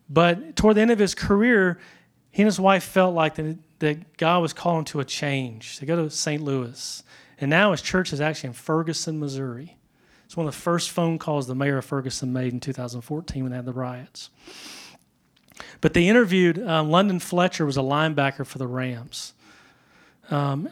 But 0.09 0.55
toward 0.55 0.77
the 0.77 0.81
end 0.81 0.91
of 0.91 0.99
his 0.99 1.15
career, 1.15 1.79
he 2.33 2.41
and 2.41 2.47
his 2.47 2.59
wife 2.59 2.83
felt 2.83 3.13
like 3.13 3.35
that, 3.35 3.57
that 3.77 4.17
God 4.17 4.41
was 4.41 4.53
calling 4.53 4.85
to 4.85 4.99
a 4.99 5.05
change. 5.05 5.79
They 5.79 5.85
go 5.85 5.95
to 5.95 6.09
St. 6.09 6.41
Louis. 6.41 7.03
And 7.39 7.51
now 7.51 7.71
his 7.71 7.81
church 7.81 8.11
is 8.11 8.19
actually 8.19 8.47
in 8.47 8.53
Ferguson, 8.53 9.19
Missouri. 9.19 9.77
It's 10.25 10.35
one 10.35 10.47
of 10.47 10.53
the 10.55 10.59
first 10.59 10.89
phone 10.89 11.19
calls 11.19 11.45
the 11.45 11.53
mayor 11.53 11.77
of 11.77 11.85
Ferguson 11.85 12.33
made 12.33 12.51
in 12.51 12.59
2014 12.59 13.43
when 13.43 13.51
they 13.51 13.55
had 13.55 13.65
the 13.65 13.71
riots. 13.71 14.31
But 15.79 15.93
they 15.93 16.07
interviewed 16.07 16.57
uh, 16.57 16.83
London 16.83 17.19
Fletcher 17.19 17.67
was 17.67 17.77
a 17.77 17.81
linebacker 17.81 18.47
for 18.47 18.57
the 18.57 18.65
Rams. 18.65 19.33
Um, 20.31 20.69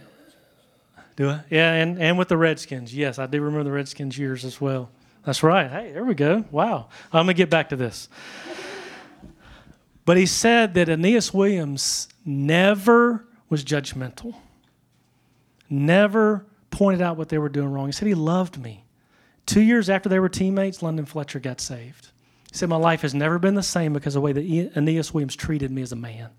do 1.16 1.30
I? 1.30 1.42
Yeah, 1.52 1.74
and, 1.74 2.02
and 2.02 2.18
with 2.18 2.30
the 2.30 2.38
Redskins. 2.38 2.96
Yes, 2.96 3.20
I 3.20 3.28
do 3.28 3.40
remember 3.40 3.66
the 3.66 3.72
Redskins 3.72 4.18
years 4.18 4.44
as 4.46 4.60
well. 4.60 4.90
That's 5.26 5.44
right. 5.44 5.70
Hey, 5.70 5.92
there 5.92 6.04
we 6.04 6.16
go. 6.16 6.44
Wow. 6.50 6.88
I'm 7.14 7.26
going 7.26 7.28
to 7.28 7.34
get 7.36 7.52
back 7.52 7.70
to 7.70 7.76
this. 7.76 8.10
But 10.06 10.18
he 10.18 10.26
said 10.26 10.74
that 10.74 10.90
Aeneas 10.90 11.34
Williams 11.34 12.08
never 12.26 13.26
was 13.50 13.64
judgmental, 13.64 14.36
never 15.70 16.46
pointed 16.70 17.02
out 17.02 17.18
what 17.18 17.30
they 17.30 17.38
were 17.38 17.50
doing 17.50 17.72
wrong. 17.72 17.88
He 17.88 17.92
said 17.92 18.08
he 18.08 18.14
loved 18.14 18.58
me. 18.58 18.86
Two 19.46 19.62
years 19.62 19.90
after 19.90 20.10
they 20.10 20.20
were 20.20 20.30
teammates, 20.30 20.82
London 20.82 21.06
Fletcher 21.06 21.40
got 21.40 21.60
saved. 21.60 22.12
He 22.52 22.58
said, 22.58 22.70
My 22.70 22.78
life 22.78 23.02
has 23.02 23.14
never 23.14 23.38
been 23.40 23.56
the 23.56 23.64
same 23.64 23.94
because 23.94 24.16
of 24.16 24.22
the 24.22 24.26
way 24.26 24.34
that 24.34 24.78
Aeneas 24.78 25.14
Williams 25.14 25.36
treated 25.36 25.72
me 25.72 25.82
as 25.82 25.92
a 25.92 25.96
man. 25.96 26.30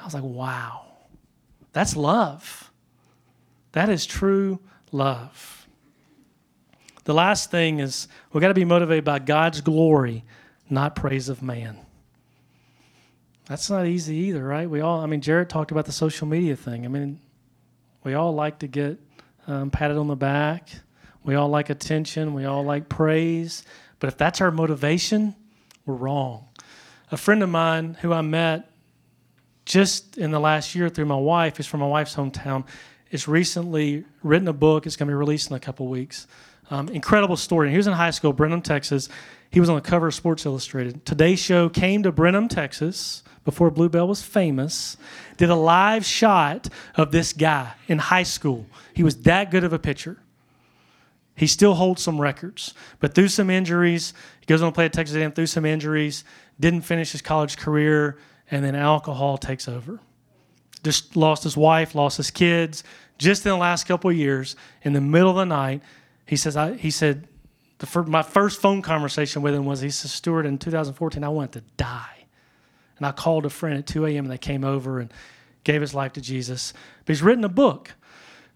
I 0.00 0.04
was 0.04 0.14
like, 0.14 0.22
Wow, 0.22 0.86
that's 1.72 1.96
love. 1.96 2.70
That 3.72 3.88
is 3.88 4.04
true 4.04 4.60
love. 4.90 5.66
The 7.04 7.14
last 7.14 7.50
thing 7.50 7.80
is 7.80 8.06
we 8.32 8.40
got 8.40 8.48
to 8.48 8.54
be 8.54 8.64
motivated 8.64 9.04
by 9.04 9.18
God's 9.18 9.60
glory, 9.60 10.24
not 10.70 10.94
praise 10.94 11.28
of 11.28 11.42
man. 11.42 11.78
That's 13.46 13.68
not 13.68 13.86
easy 13.86 14.14
either, 14.16 14.44
right? 14.44 14.68
We 14.68 14.80
all, 14.80 15.00
I 15.00 15.06
mean, 15.06 15.20
Jared 15.20 15.50
talked 15.50 15.70
about 15.70 15.86
the 15.86 15.92
social 15.92 16.26
media 16.28 16.54
thing. 16.56 16.84
I 16.84 16.88
mean, 16.88 17.20
we 18.04 18.14
all 18.14 18.32
like 18.32 18.60
to 18.60 18.68
get 18.68 18.98
um, 19.46 19.70
patted 19.70 19.96
on 19.96 20.06
the 20.06 20.16
back. 20.16 20.68
We 21.24 21.34
all 21.34 21.48
like 21.48 21.70
attention. 21.70 22.34
We 22.34 22.44
all 22.44 22.64
like 22.64 22.88
praise. 22.88 23.64
But 23.98 24.08
if 24.08 24.16
that's 24.16 24.40
our 24.40 24.50
motivation, 24.50 25.34
we're 25.86 25.94
wrong. 25.94 26.46
A 27.10 27.16
friend 27.16 27.42
of 27.42 27.48
mine 27.48 27.96
who 28.00 28.12
I 28.12 28.20
met 28.20 28.70
just 29.64 30.18
in 30.18 30.30
the 30.30 30.40
last 30.40 30.74
year 30.74 30.88
through 30.88 31.04
my 31.04 31.16
wife, 31.16 31.60
is 31.60 31.66
from 31.66 31.80
my 31.80 31.86
wife's 31.86 32.14
hometown, 32.14 32.64
is 33.10 33.28
recently 33.28 34.04
written 34.22 34.48
a 34.48 34.52
book. 34.52 34.86
It's 34.86 34.96
going 34.96 35.08
to 35.08 35.12
be 35.12 35.16
released 35.16 35.50
in 35.50 35.56
a 35.56 35.60
couple 35.60 35.86
weeks. 35.88 36.26
Um, 36.70 36.88
incredible 36.88 37.36
story. 37.36 37.70
He 37.70 37.76
was 37.76 37.86
in 37.86 37.92
high 37.92 38.10
school, 38.10 38.32
Brenham, 38.32 38.62
Texas. 38.62 39.08
He 39.50 39.60
was 39.60 39.68
on 39.68 39.76
the 39.76 39.82
cover 39.82 40.06
of 40.06 40.14
Sports 40.14 40.46
Illustrated. 40.46 41.04
Today's 41.04 41.38
show 41.38 41.68
came 41.68 42.02
to 42.04 42.10
Brenham, 42.10 42.48
Texas 42.48 43.22
before 43.44 43.70
Bluebell 43.70 44.06
was 44.06 44.22
famous, 44.22 44.96
did 45.36 45.50
a 45.50 45.54
live 45.54 46.04
shot 46.04 46.68
of 46.94 47.10
this 47.10 47.32
guy 47.32 47.72
in 47.88 47.98
high 47.98 48.22
school. 48.22 48.66
He 48.94 49.02
was 49.02 49.22
that 49.22 49.50
good 49.50 49.64
of 49.64 49.72
a 49.72 49.78
pitcher. 49.78 50.18
He 51.34 51.46
still 51.46 51.74
holds 51.74 52.02
some 52.02 52.20
records, 52.20 52.74
but 53.00 53.14
through 53.14 53.28
some 53.28 53.50
injuries, 53.50 54.12
he 54.40 54.46
goes 54.46 54.62
on 54.62 54.70
to 54.70 54.74
play 54.74 54.84
at 54.84 54.92
Texas 54.92 55.16
A&M 55.16 55.32
through 55.32 55.46
some 55.46 55.64
injuries, 55.64 56.24
didn't 56.60 56.82
finish 56.82 57.12
his 57.12 57.22
college 57.22 57.56
career, 57.56 58.18
and 58.50 58.64
then 58.64 58.74
alcohol 58.74 59.38
takes 59.38 59.66
over. 59.66 59.98
Just 60.84 61.16
lost 61.16 61.42
his 61.42 61.56
wife, 61.56 61.94
lost 61.94 62.18
his 62.18 62.30
kids. 62.30 62.84
Just 63.16 63.46
in 63.46 63.50
the 63.50 63.56
last 63.56 63.84
couple 63.84 64.10
of 64.10 64.16
years, 64.16 64.56
in 64.82 64.92
the 64.92 65.00
middle 65.00 65.30
of 65.30 65.36
the 65.36 65.44
night, 65.44 65.80
he 66.26 66.36
says, 66.36 66.56
I, 66.56 66.74
he 66.74 66.90
said, 66.90 67.28
the, 67.78 68.02
my 68.02 68.22
first 68.22 68.60
phone 68.60 68.82
conversation 68.82 69.42
with 69.42 69.54
him 69.54 69.64
was, 69.64 69.80
he 69.80 69.90
says, 69.90 70.12
Stewart, 70.12 70.44
in 70.44 70.58
2014, 70.58 71.24
I 71.24 71.28
wanted 71.28 71.52
to 71.52 71.60
die. 71.76 72.21
And 73.02 73.06
I 73.08 73.10
called 73.10 73.44
a 73.44 73.50
friend 73.50 73.76
at 73.76 73.86
2 73.88 74.06
a.m. 74.06 74.26
and 74.26 74.30
they 74.30 74.38
came 74.38 74.62
over 74.62 75.00
and 75.00 75.12
gave 75.64 75.80
his 75.80 75.92
life 75.92 76.12
to 76.12 76.20
Jesus. 76.20 76.72
But 77.04 77.14
he's 77.14 77.20
written 77.20 77.42
a 77.42 77.48
book 77.48 77.90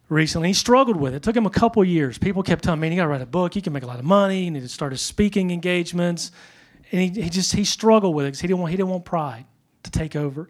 recently. 0.09 0.46
He 0.46 0.54
struggled 0.54 0.96
with 0.96 1.14
it. 1.14 1.16
It 1.16 1.22
took 1.24 1.37
him 1.37 1.46
a 1.46 1.50
couple 1.50 1.85
years. 1.85 2.16
People 2.16 2.44
kept 2.44 2.62
telling 2.62 2.78
me, 2.78 2.88
you 2.88 2.94
got 2.94 3.02
to 3.02 3.09
write 3.09 3.22
a 3.22 3.26
book. 3.26 3.56
You 3.56 3.62
can 3.62 3.72
make 3.72 3.82
a 3.82 3.87
lot 3.87 3.98
of 3.98 4.04
money. 4.04 4.44
You 4.44 4.52
need 4.52 4.62
to 4.62 4.68
start 4.68 4.92
his 4.92 5.02
speaking 5.02 5.50
engagements. 5.50 6.30
And 6.92 7.00
he, 7.00 7.22
he 7.22 7.28
just, 7.28 7.54
he 7.54 7.64
struggled 7.64 8.14
with 8.14 8.26
it 8.26 8.28
because 8.28 8.40
he 8.40 8.46
didn't 8.46 8.61
want, 8.61 8.70
he 8.70 8.76
didn't 8.76 8.90
want 8.90 9.04
pride 9.04 9.46
to 9.82 9.90
take 9.90 10.14
over. 10.14 10.48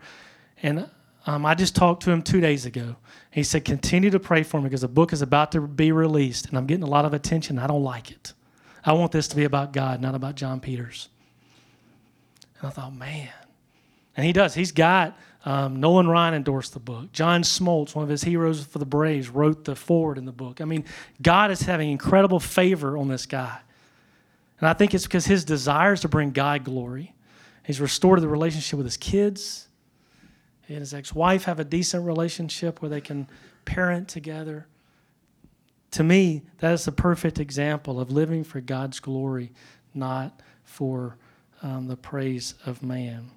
And 0.62 0.90
um, 1.24 1.46
I 1.46 1.54
just 1.54 1.74
talked 1.74 2.02
to 2.02 2.10
him 2.10 2.20
two 2.20 2.42
days 2.42 2.66
ago. 2.66 2.96
He 3.30 3.44
said, 3.44 3.64
continue 3.64 4.10
to 4.10 4.20
pray 4.20 4.42
for 4.42 4.60
me 4.60 4.64
because 4.64 4.82
the 4.82 4.88
book 4.88 5.14
is 5.14 5.22
about 5.22 5.52
to 5.52 5.62
be 5.62 5.90
released 5.90 6.50
and 6.50 6.58
I'm 6.58 6.66
getting 6.66 6.84
a 6.84 6.90
lot 6.90 7.06
of 7.06 7.14
attention. 7.14 7.58
I 7.58 7.66
don't 7.66 7.82
like 7.82 8.10
it. 8.10 8.34
I 8.84 8.92
want 8.92 9.10
this 9.10 9.26
to 9.28 9.36
be 9.36 9.44
about 9.44 9.72
God, 9.72 10.02
not 10.02 10.14
about 10.14 10.34
Jon 10.34 10.60
Peters. 10.60 11.08
And 12.58 12.68
I 12.68 12.70
thought, 12.70 12.94
man, 12.94 13.28
And 14.16 14.24
he 14.24 14.32
does. 14.32 14.54
He's 14.54 14.72
got 14.72 15.18
um, 15.44 15.78
Nolan 15.78 16.08
Ryan 16.08 16.34
endorsed 16.34 16.72
the 16.72 16.80
book. 16.80 17.12
John 17.12 17.42
Smoltz, 17.42 17.94
one 17.94 18.02
of 18.02 18.08
his 18.08 18.24
heroes 18.24 18.64
for 18.64 18.78
the 18.78 18.86
Braves, 18.86 19.28
wrote 19.28 19.64
the 19.64 19.76
forward 19.76 20.18
in 20.18 20.24
the 20.24 20.32
book. 20.32 20.60
I 20.60 20.64
mean, 20.64 20.84
God 21.22 21.52
is 21.52 21.62
having 21.62 21.90
incredible 21.90 22.40
favor 22.40 22.98
on 22.98 23.08
this 23.08 23.26
guy. 23.26 23.58
And 24.58 24.68
I 24.68 24.72
think 24.72 24.92
it's 24.92 25.04
because 25.04 25.26
his 25.26 25.44
desires 25.44 26.00
to 26.00 26.08
bring 26.08 26.30
God 26.30 26.64
glory. 26.64 27.14
He's 27.64 27.80
restored 27.80 28.20
the 28.22 28.28
relationship 28.28 28.76
with 28.76 28.86
his 28.86 28.96
kids. 28.96 29.68
He 30.66 30.74
and 30.74 30.80
his 30.80 30.94
ex 30.94 31.14
wife 31.14 31.44
have 31.44 31.60
a 31.60 31.64
decent 31.64 32.04
relationship 32.04 32.82
where 32.82 32.88
they 32.88 33.00
can 33.00 33.28
parent 33.64 34.08
together. 34.08 34.66
To 35.92 36.02
me, 36.02 36.42
that 36.58 36.72
is 36.72 36.86
the 36.86 36.92
perfect 36.92 37.38
example 37.38 38.00
of 38.00 38.10
living 38.10 38.42
for 38.42 38.60
God's 38.60 38.98
glory, 38.98 39.52
not 39.94 40.40
for 40.64 41.18
um, 41.62 41.86
the 41.86 41.96
praise 41.96 42.54
of 42.64 42.82
man. 42.82 43.30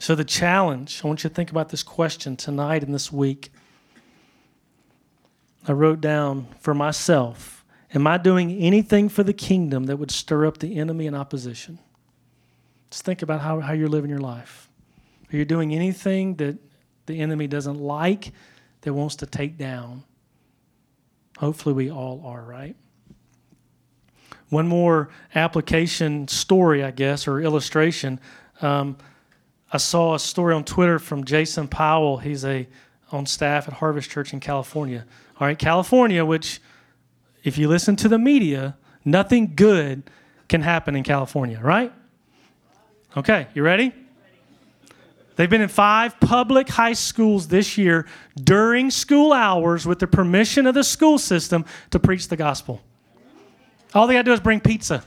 So, 0.00 0.14
the 0.14 0.24
challenge, 0.24 1.00
I 1.04 1.06
want 1.06 1.22
you 1.22 1.30
to 1.30 1.34
think 1.34 1.50
about 1.50 1.68
this 1.68 1.82
question 1.82 2.36
tonight 2.36 2.82
and 2.82 2.92
this 2.92 3.12
week. 3.12 3.52
I 5.66 5.72
wrote 5.72 6.00
down 6.00 6.48
for 6.58 6.74
myself 6.74 7.64
Am 7.94 8.08
I 8.08 8.18
doing 8.18 8.50
anything 8.50 9.08
for 9.08 9.22
the 9.22 9.32
kingdom 9.32 9.84
that 9.84 9.96
would 9.98 10.10
stir 10.10 10.46
up 10.46 10.58
the 10.58 10.76
enemy 10.76 11.06
and 11.06 11.14
opposition? 11.14 11.78
Just 12.90 13.04
think 13.04 13.22
about 13.22 13.40
how, 13.40 13.60
how 13.60 13.72
you're 13.72 13.88
living 13.88 14.10
your 14.10 14.18
life. 14.18 14.68
Are 15.32 15.36
you 15.36 15.44
doing 15.44 15.72
anything 15.72 16.34
that 16.36 16.58
the 17.06 17.20
enemy 17.20 17.46
doesn't 17.46 17.78
like, 17.78 18.32
that 18.80 18.92
wants 18.92 19.16
to 19.16 19.26
take 19.26 19.56
down? 19.56 20.02
Hopefully, 21.38 21.72
we 21.72 21.90
all 21.90 22.22
are, 22.26 22.42
right? 22.42 22.74
One 24.48 24.66
more 24.66 25.08
application 25.34 26.28
story, 26.28 26.84
I 26.84 26.90
guess, 26.90 27.26
or 27.26 27.40
illustration. 27.40 28.20
Um, 28.60 28.96
I 29.74 29.78
saw 29.78 30.14
a 30.14 30.20
story 30.20 30.54
on 30.54 30.62
Twitter 30.62 31.00
from 31.00 31.24
Jason 31.24 31.66
Powell. 31.66 32.18
He's 32.18 32.44
a 32.44 32.68
on 33.10 33.26
staff 33.26 33.66
at 33.66 33.74
Harvest 33.74 34.08
Church 34.08 34.32
in 34.32 34.38
California. 34.38 35.04
All 35.40 35.48
right, 35.48 35.58
California, 35.58 36.24
which 36.24 36.60
if 37.42 37.58
you 37.58 37.66
listen 37.66 37.96
to 37.96 38.08
the 38.08 38.18
media, 38.18 38.76
nothing 39.04 39.54
good 39.56 40.04
can 40.48 40.62
happen 40.62 40.94
in 40.94 41.02
California, 41.02 41.58
right? 41.60 41.92
Okay, 43.16 43.48
you 43.52 43.64
ready? 43.64 43.92
They've 45.34 45.50
been 45.50 45.60
in 45.60 45.68
five 45.68 46.20
public 46.20 46.68
high 46.68 46.92
schools 46.92 47.48
this 47.48 47.76
year 47.76 48.06
during 48.36 48.92
school 48.92 49.32
hours 49.32 49.86
with 49.86 49.98
the 49.98 50.06
permission 50.06 50.68
of 50.68 50.74
the 50.74 50.84
school 50.84 51.18
system 51.18 51.64
to 51.90 51.98
preach 51.98 52.28
the 52.28 52.36
gospel. 52.36 52.80
All 53.92 54.06
they 54.06 54.14
got 54.14 54.20
to 54.20 54.26
do 54.26 54.32
is 54.34 54.38
bring 54.38 54.60
pizza. 54.60 55.02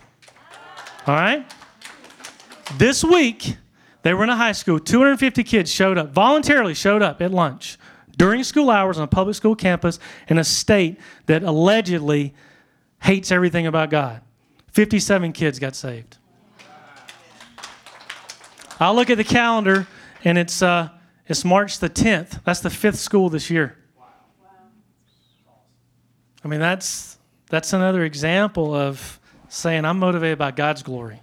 All 1.06 1.16
right? 1.16 1.50
This 2.78 3.02
week, 3.02 3.56
they 4.08 4.14
were 4.14 4.24
in 4.24 4.30
a 4.30 4.38
high 4.38 4.54
school. 4.54 4.80
250 4.80 5.44
kids 5.44 5.70
showed 5.70 5.98
up, 5.98 6.14
voluntarily 6.14 6.74
showed 6.74 7.02
up 7.02 7.22
at 7.22 7.30
lunch 7.30 7.78
during 8.18 8.42
school 8.42 8.70
hours 8.70 8.98
on 8.98 9.04
a 9.04 9.08
public 9.08 9.36
school 9.36 9.54
campus 9.54 10.00
in 10.30 10.38
a 10.38 10.46
state 10.46 10.98
that 11.26 11.44
allegedly 11.44 12.34
hates 13.02 13.34
everything 13.34 13.68
about 13.68 13.90
God. 13.90 14.22
57 14.72 15.34
kids 15.34 15.60
got 15.60 15.76
saved. 15.76 16.16
I'll 18.80 18.96
look 18.96 19.10
at 19.10 19.18
the 19.18 19.26
calendar 19.26 19.88
and 20.24 20.38
it's, 20.38 20.62
uh, 20.62 20.88
it's 21.28 21.44
March 21.44 21.80
the 21.80 21.90
10th. 21.90 22.42
That's 22.46 22.62
the 22.62 22.70
fifth 22.70 23.00
school 23.00 23.28
this 23.28 23.50
year. 23.50 23.78
I 26.46 26.48
mean, 26.48 26.62
that's, 26.62 27.18
that's 27.50 27.74
another 27.74 28.06
example 28.06 28.74
of 28.74 29.20
saying, 29.50 29.84
I'm 29.84 30.00
motivated 30.00 30.38
by 30.38 30.52
God's 30.52 30.82
glory, 30.82 31.20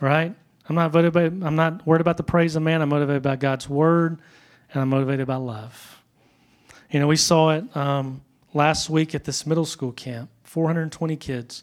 right? 0.00 0.36
I'm 0.68 0.74
not 0.74 0.92
motivated, 0.92 1.42
I'm 1.44 1.56
not 1.56 1.86
worried 1.86 2.00
about 2.00 2.16
the 2.16 2.22
praise 2.22 2.56
of 2.56 2.62
man. 2.62 2.82
I'm 2.82 2.88
motivated 2.88 3.22
by 3.22 3.36
God's 3.36 3.68
word, 3.68 4.18
and 4.72 4.82
I'm 4.82 4.88
motivated 4.88 5.26
by 5.26 5.36
love. 5.36 6.02
You 6.90 7.00
know, 7.00 7.06
we 7.06 7.16
saw 7.16 7.50
it 7.50 7.76
um, 7.76 8.22
last 8.54 8.90
week 8.90 9.14
at 9.14 9.24
this 9.24 9.46
middle 9.46 9.64
school 9.64 9.92
camp 9.92 10.30
420 10.44 11.16
kids. 11.16 11.62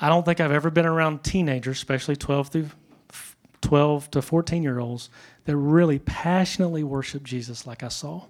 I 0.00 0.08
don't 0.08 0.24
think 0.24 0.40
I've 0.40 0.52
ever 0.52 0.70
been 0.70 0.86
around 0.86 1.22
teenagers, 1.24 1.78
especially 1.78 2.16
12 2.16 2.48
through 2.48 2.68
12 3.62 4.10
to 4.12 4.22
14 4.22 4.62
year 4.62 4.78
olds, 4.78 5.10
that 5.44 5.56
really 5.56 5.98
passionately 5.98 6.84
worship 6.84 7.24
Jesus 7.24 7.66
like 7.66 7.82
I 7.82 7.88
saw. 7.88 8.26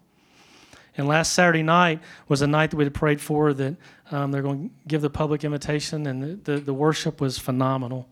And 0.97 1.07
last 1.07 1.33
Saturday 1.33 1.63
night 1.63 2.01
was 2.29 2.43
a 2.43 2.47
night 2.47 2.71
that 2.71 2.77
we 2.77 2.85
had 2.85 2.95
prayed 2.95 3.21
for 3.21 3.53
that 3.53 3.77
um, 4.11 4.31
they're 4.31 4.43
going 4.43 4.69
to 4.69 4.75
give 4.89 5.03
the 5.03 5.11
public 5.11 5.45
invitation, 5.45 6.07
and 6.07 6.23
the, 6.23 6.53
the, 6.53 6.61
the 6.61 6.75
worship 6.75 7.21
was 7.21 7.39
phenomenal. 7.39 8.09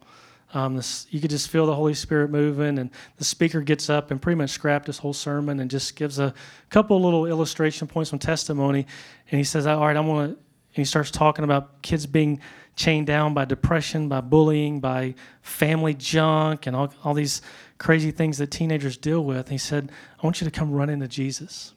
Um, 0.54 0.76
this, 0.76 1.08
you 1.10 1.20
could 1.20 1.30
just 1.30 1.50
feel 1.50 1.66
the 1.66 1.74
Holy 1.74 1.94
Spirit 1.94 2.30
moving, 2.30 2.78
and 2.78 2.90
the 3.16 3.24
speaker 3.24 3.60
gets 3.60 3.90
up 3.90 4.12
and 4.12 4.22
pretty 4.22 4.36
much 4.36 4.50
scrapped 4.50 4.86
his 4.86 4.98
whole 4.98 5.12
sermon 5.12 5.58
and 5.58 5.68
just 5.68 5.96
gives 5.96 6.20
a 6.20 6.32
couple 6.70 7.02
little 7.02 7.26
illustration 7.26 7.88
points 7.88 8.10
from 8.10 8.20
testimony. 8.20 8.86
And 9.30 9.38
he 9.38 9.44
says, 9.44 9.66
"All 9.66 9.84
right, 9.84 9.96
I'm 9.96 10.06
to." 10.06 10.22
And 10.22 10.36
he 10.72 10.84
starts 10.84 11.10
talking 11.10 11.44
about 11.44 11.82
kids 11.82 12.06
being 12.06 12.40
chained 12.76 13.06
down 13.06 13.34
by 13.34 13.44
depression, 13.44 14.08
by 14.08 14.20
bullying, 14.20 14.80
by 14.80 15.14
family 15.42 15.94
junk, 15.94 16.66
and 16.66 16.74
all, 16.74 16.92
all 17.04 17.14
these 17.14 17.42
crazy 17.78 18.10
things 18.12 18.38
that 18.38 18.50
teenagers 18.50 18.96
deal 18.96 19.24
with. 19.24 19.38
And 19.38 19.50
he 19.50 19.58
said, 19.58 19.90
"I 20.22 20.26
want 20.26 20.40
you 20.40 20.44
to 20.44 20.52
come 20.52 20.70
run 20.70 20.88
into 20.88 21.08
Jesus." 21.08 21.74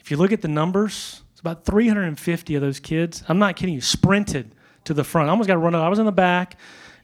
If 0.00 0.10
you 0.10 0.16
look 0.16 0.32
at 0.32 0.40
the 0.40 0.48
numbers, 0.48 1.22
it's 1.32 1.40
about 1.40 1.66
350 1.66 2.54
of 2.54 2.62
those 2.62 2.80
kids. 2.80 3.24
I'm 3.28 3.38
not 3.38 3.56
kidding 3.56 3.74
you. 3.74 3.82
Sprinted 3.82 4.52
to 4.84 4.94
the 4.94 5.04
front. 5.04 5.28
I 5.28 5.32
almost 5.32 5.48
got 5.48 5.54
to 5.54 5.58
run. 5.58 5.74
Out. 5.74 5.82
I 5.82 5.88
was 5.90 5.98
in 5.98 6.06
the 6.06 6.12
back 6.12 6.56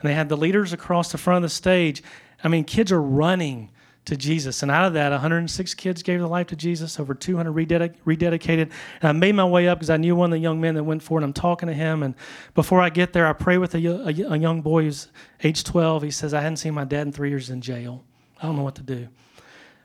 and 0.03 0.11
they 0.11 0.15
had 0.15 0.29
the 0.29 0.37
leaders 0.37 0.73
across 0.73 1.13
the 1.13 1.19
front 1.19 1.45
of 1.45 1.51
the 1.51 1.55
stage. 1.55 2.03
I 2.43 2.49
mean, 2.49 2.65
kids 2.65 2.91
are 2.91 3.01
running 3.01 3.71
to 4.05 4.17
Jesus. 4.17 4.63
And 4.63 4.71
out 4.71 4.85
of 4.85 4.95
that, 4.95 5.13
106 5.13 5.75
kids 5.75 6.03
gave 6.03 6.19
their 6.19 6.29
life 6.29 6.49
to 6.49 6.57
Jesus, 6.57 6.99
over 6.99 7.15
200 7.15 7.53
rededic- 7.53 7.95
rededicated. 8.05 8.71
And 9.01 9.09
I 9.09 9.13
made 9.13 9.37
my 9.37 9.45
way 9.45 9.69
up 9.69 9.79
because 9.79 9.91
I 9.91 9.97
knew 9.97 10.17
one 10.17 10.33
of 10.33 10.33
the 10.33 10.41
young 10.41 10.61
men 10.61 10.75
that 10.75 10.83
went 10.83 11.05
for 11.05 11.21
it. 11.21 11.25
I'm 11.25 11.33
talking 11.33 11.69
to 11.69 11.73
him. 11.73 12.03
And 12.03 12.17
before 12.55 12.81
I 12.81 12.91
get 12.91 13.13
there, 13.13 13.29
I 13.29 13.33
pray 13.33 13.59
with 13.59 13.77
a, 13.77 13.87
a, 13.87 14.33
a 14.33 14.37
young 14.37 14.61
boy 14.61 14.85
who's 14.85 15.07
age 15.45 15.63
12. 15.63 16.03
He 16.03 16.11
says, 16.11 16.35
I 16.35 16.41
hadn't 16.41 16.57
seen 16.57 16.75
my 16.75 16.85
dad 16.85 17.07
in 17.07 17.13
three 17.13 17.31
years 17.31 17.49
in 17.49 17.61
jail. 17.61 18.03
I 18.41 18.47
don't 18.47 18.57
know 18.57 18.65
what 18.65 18.75
to 18.77 18.83
do. 18.83 19.07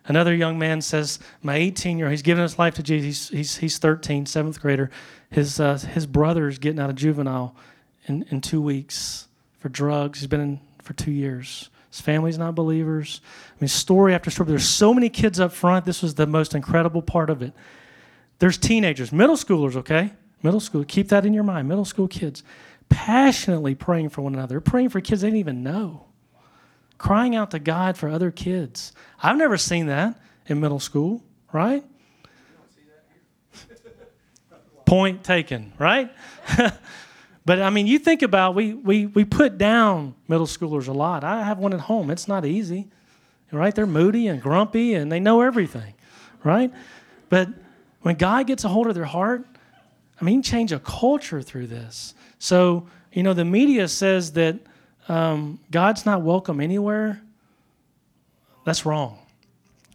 Another 0.05 0.33
young 0.33 0.57
man 0.57 0.81
says, 0.81 1.19
My 1.43 1.57
18 1.57 1.99
year 1.99 2.07
old, 2.07 2.11
he's 2.11 2.23
given 2.23 2.41
his 2.41 2.57
life 2.57 2.73
to 2.75 2.83
Jesus. 2.83 3.29
He's, 3.29 3.37
he's, 3.37 3.57
he's 3.57 3.77
13, 3.77 4.25
seventh 4.25 4.59
grader. 4.59 4.89
His, 5.29 5.59
uh, 5.59 5.77
his 5.77 6.07
brother's 6.07 6.57
getting 6.57 6.79
out 6.79 6.89
of 6.89 6.95
juvenile 6.95 7.55
in, 8.05 8.25
in 8.31 8.41
two 8.41 8.61
weeks 8.61 9.26
for 9.59 9.69
drugs. 9.69 10.19
He's 10.19 10.27
been 10.27 10.41
in 10.41 10.59
for 10.81 10.93
two 10.93 11.11
years. 11.11 11.69
His 11.89 12.01
family's 12.01 12.37
not 12.37 12.55
believers. 12.55 13.21
I 13.49 13.55
mean, 13.61 13.67
story 13.67 14.13
after 14.13 14.29
story. 14.29 14.49
There's 14.49 14.67
so 14.67 14.93
many 14.93 15.09
kids 15.09 15.39
up 15.39 15.51
front. 15.51 15.85
This 15.85 16.01
was 16.01 16.15
the 16.15 16.27
most 16.27 16.53
incredible 16.53 17.01
part 17.01 17.29
of 17.29 17.41
it. 17.41 17.53
There's 18.39 18.57
teenagers, 18.57 19.11
middle 19.11 19.35
schoolers, 19.35 19.75
okay? 19.75 20.13
Middle 20.43 20.59
school, 20.59 20.83
keep 20.83 21.09
that 21.09 21.25
in 21.25 21.33
your 21.33 21.43
mind. 21.43 21.67
Middle 21.67 21.85
school 21.85 22.07
kids 22.07 22.43
passionately 22.89 23.75
praying 23.75 24.09
for 24.09 24.21
one 24.21 24.33
another, 24.33 24.59
praying 24.61 24.89
for 24.89 25.01
kids 25.01 25.21
they 25.21 25.27
didn't 25.27 25.39
even 25.39 25.63
know, 25.63 26.05
crying 26.97 27.35
out 27.35 27.51
to 27.51 27.59
God 27.59 27.97
for 27.97 28.09
other 28.09 28.31
kids. 28.31 28.93
I've 29.21 29.37
never 29.37 29.57
seen 29.57 29.87
that 29.87 30.19
in 30.45 30.59
middle 30.59 30.79
school, 30.79 31.23
right? 31.51 31.83
Point 34.85 35.23
taken, 35.23 35.73
right? 35.79 36.11
But 37.47 37.61
I 37.61 37.69
mean, 37.69 37.87
you 37.87 37.97
think 37.97 38.23
about 38.23 38.55
we 38.55 38.73
we 38.73 39.05
we 39.05 39.23
put 39.23 39.57
down 39.57 40.15
middle 40.27 40.47
schoolers 40.47 40.89
a 40.89 40.91
lot. 40.91 41.23
I 41.23 41.43
have 41.43 41.59
one 41.59 41.71
at 41.71 41.79
home. 41.79 42.11
It's 42.11 42.27
not 42.27 42.45
easy, 42.45 42.89
right? 43.53 43.73
They're 43.73 43.87
moody 43.87 44.27
and 44.27 44.41
grumpy 44.41 44.95
and 44.95 45.09
they 45.09 45.21
know 45.21 45.39
everything, 45.39 45.93
right? 46.43 46.73
But 47.29 47.47
when 48.01 48.15
God 48.15 48.47
gets 48.47 48.65
a 48.65 48.67
hold 48.67 48.87
of 48.87 48.95
their 48.95 49.05
heart, 49.05 49.45
I 50.19 50.25
mean, 50.25 50.41
change 50.41 50.73
a 50.73 50.79
culture 50.79 51.41
through 51.41 51.67
this. 51.67 52.15
So 52.37 52.89
you 53.13 53.23
know, 53.23 53.33
the 53.33 53.45
media 53.45 53.87
says 53.87 54.33
that 54.33 54.59
um, 55.07 55.57
God's 55.71 56.05
not 56.05 56.23
welcome 56.23 56.59
anywhere. 56.59 57.21
That's 58.65 58.85
wrong, 58.85 59.19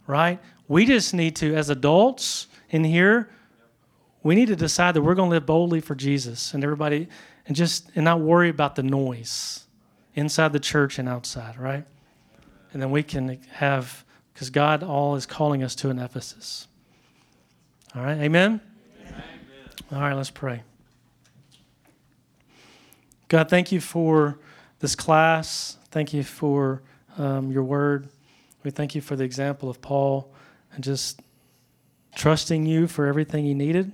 right? 0.06 0.40
We 0.68 0.86
just 0.86 1.12
need 1.12 1.36
to, 1.36 1.54
as 1.54 1.68
adults 1.68 2.46
in 2.70 2.82
here, 2.82 3.28
we 4.22 4.36
need 4.36 4.46
to 4.46 4.56
decide 4.56 4.94
that 4.94 5.02
we're 5.02 5.14
going 5.14 5.28
to 5.28 5.34
live 5.34 5.44
boldly 5.44 5.82
for 5.82 5.94
Jesus, 5.94 6.54
and 6.54 6.64
everybody 6.64 7.08
and 7.46 7.56
just 7.56 7.90
and 7.94 8.04
not 8.04 8.20
worry 8.20 8.48
about 8.48 8.76
the 8.76 8.82
noise 8.82 9.64
inside 10.14 10.52
the 10.52 10.60
church 10.60 10.98
and 10.98 11.08
outside, 11.08 11.58
right? 11.58 11.84
And 12.72 12.80
then 12.80 12.90
we 12.90 13.02
can 13.02 13.40
have 13.52 14.04
because 14.32 14.50
God 14.50 14.82
all 14.82 15.14
is 15.14 15.26
calling 15.26 15.62
us 15.62 15.74
to 15.76 15.90
an 15.90 15.98
Ephesus. 15.98 16.66
All 17.94 18.02
right, 18.02 18.18
amen? 18.18 18.60
amen. 19.00 19.22
All 19.92 20.00
right, 20.00 20.14
let's 20.14 20.30
pray. 20.30 20.62
God, 23.28 23.48
thank 23.48 23.72
you 23.72 23.80
for 23.80 24.38
this 24.80 24.94
class. 24.94 25.76
Thank 25.90 26.12
you 26.12 26.22
for 26.22 26.82
um, 27.18 27.50
your 27.50 27.62
word. 27.62 28.08
We 28.64 28.70
thank 28.70 28.94
you 28.94 29.00
for 29.00 29.16
the 29.16 29.24
example 29.24 29.68
of 29.68 29.80
Paul 29.82 30.32
and 30.74 30.82
just 30.82 31.20
trusting 32.14 32.66
you 32.66 32.86
for 32.86 33.06
everything 33.06 33.44
he 33.44 33.54
needed 33.54 33.92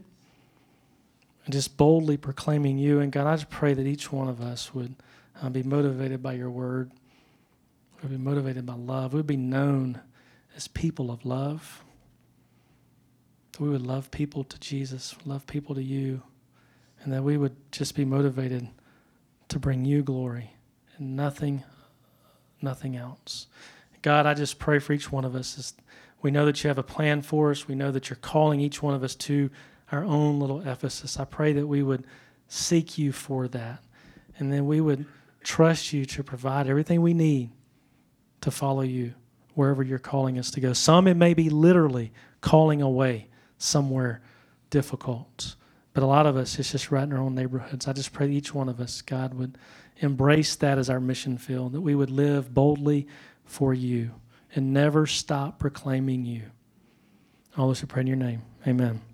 and 1.48 1.54
just 1.54 1.78
boldly 1.78 2.18
proclaiming 2.18 2.76
you. 2.76 3.00
And 3.00 3.11
God, 3.11 3.26
I 3.26 3.34
just 3.34 3.48
pray 3.48 3.72
that 3.72 3.87
each 3.87 4.12
one 4.12 4.28
of 4.28 4.42
us 4.42 4.74
would 4.74 4.94
uh, 5.42 5.48
be 5.48 5.62
motivated 5.62 6.22
by 6.22 6.34
your 6.34 6.50
word. 6.50 6.92
We'd 8.02 8.11
be 8.11 8.18
motivated 8.18 8.66
by 8.66 8.74
love. 8.74 9.14
We'd 9.14 9.26
be 9.26 9.38
known 9.38 9.98
as 10.54 10.68
people 10.68 11.11
of 11.11 11.24
love. 11.24 11.82
That 13.52 13.61
we 13.61 13.70
would 13.70 13.87
love 13.87 14.11
people 14.11 14.44
to 14.44 14.61
Jesus, 14.61 15.16
love 15.24 15.46
people 15.46 15.74
to 15.74 15.82
you, 15.82 16.20
and 17.02 17.14
that 17.14 17.24
we 17.24 17.38
would 17.38 17.56
just 17.72 17.96
be 17.96 18.04
motivated 18.04 18.68
to 19.48 19.58
bring 19.58 19.87
you 19.87 20.02
glory 20.02 20.52
and 20.98 21.16
nothing, 21.16 21.64
nothing 22.61 22.94
else. 22.94 23.46
God, 24.02 24.26
I 24.26 24.34
just 24.34 24.58
pray 24.58 24.80
for 24.80 24.92
each 24.92 25.11
one 25.11 25.24
of 25.24 25.34
us. 25.34 25.72
We 26.20 26.30
know 26.30 26.44
that 26.44 26.62
you 26.62 26.68
have 26.68 26.76
a 26.76 26.82
plan 26.82 27.22
for 27.22 27.50
us. 27.50 27.66
We 27.66 27.74
know 27.74 27.90
that 27.90 28.11
you're 28.11 28.18
calling 28.18 28.61
each 28.61 28.82
one 28.82 28.92
of 28.92 29.02
us 29.02 29.14
to 29.14 29.48
our 29.90 30.05
own 30.05 30.40
little 30.40 30.61
Ephesus. 30.61 31.18
I 31.18 31.24
pray 31.24 31.53
that 31.55 31.66
we 31.66 31.83
would 31.83 32.07
seek 32.48 32.98
you 32.98 33.12
for 33.12 33.48
that, 33.48 33.83
and 34.38 34.53
then 34.53 34.66
we 34.66 34.81
would 34.81 35.07
trust 35.42 35.92
you 35.92 36.05
to 36.05 36.22
provide 36.22 36.66
everything 36.66 37.01
we 37.01 37.14
need 37.14 37.51
to 38.40 38.51
follow 38.51 38.83
you 38.83 39.14
wherever 39.55 39.83
you're 39.83 39.98
calling 39.98 40.38
us 40.38 40.51
to 40.53 40.61
go. 40.61 40.72
Some 40.72 41.07
it 41.09 41.16
may 41.16 41.35
be 41.35 41.51
literally 41.51 42.12
calling 42.40 42.81
away 42.83 43.29
somewhere 43.59 44.22
difficult. 44.70 45.57
But 45.92 46.03
a 46.05 46.07
lot 46.07 46.27
of 46.27 46.37
us, 46.37 46.59
it's 46.59 46.70
just 46.70 46.92
right 46.92 47.03
in 47.03 47.12
our 47.12 47.18
own 47.18 47.35
neighborhoods. 47.35 47.88
I 47.88 47.92
just 47.92 48.12
pray 48.12 48.31
each 48.31 48.55
one 48.55 48.68
of 48.68 48.79
us, 48.81 49.03
God, 49.03 49.35
would 49.35 49.59
embrace 49.96 50.55
that 50.57 50.79
as 50.79 50.88
our 50.88 51.01
mission 51.01 51.38
field, 51.38 51.72
that 51.72 51.81
we 51.81 51.94
would 51.94 52.11
live 52.11 52.55
boldly 52.55 53.09
for 53.44 53.74
you 53.74 54.12
and 54.55 54.72
never 54.72 55.07
stop 55.07 55.59
proclaiming 55.59 56.24
you. 56.24 56.42
All 57.57 57.68
this 57.68 57.83
we 57.83 57.88
pray 57.88 58.03
in 58.03 58.07
your 58.07 58.16
name. 58.16 58.42
Amen. 58.66 59.08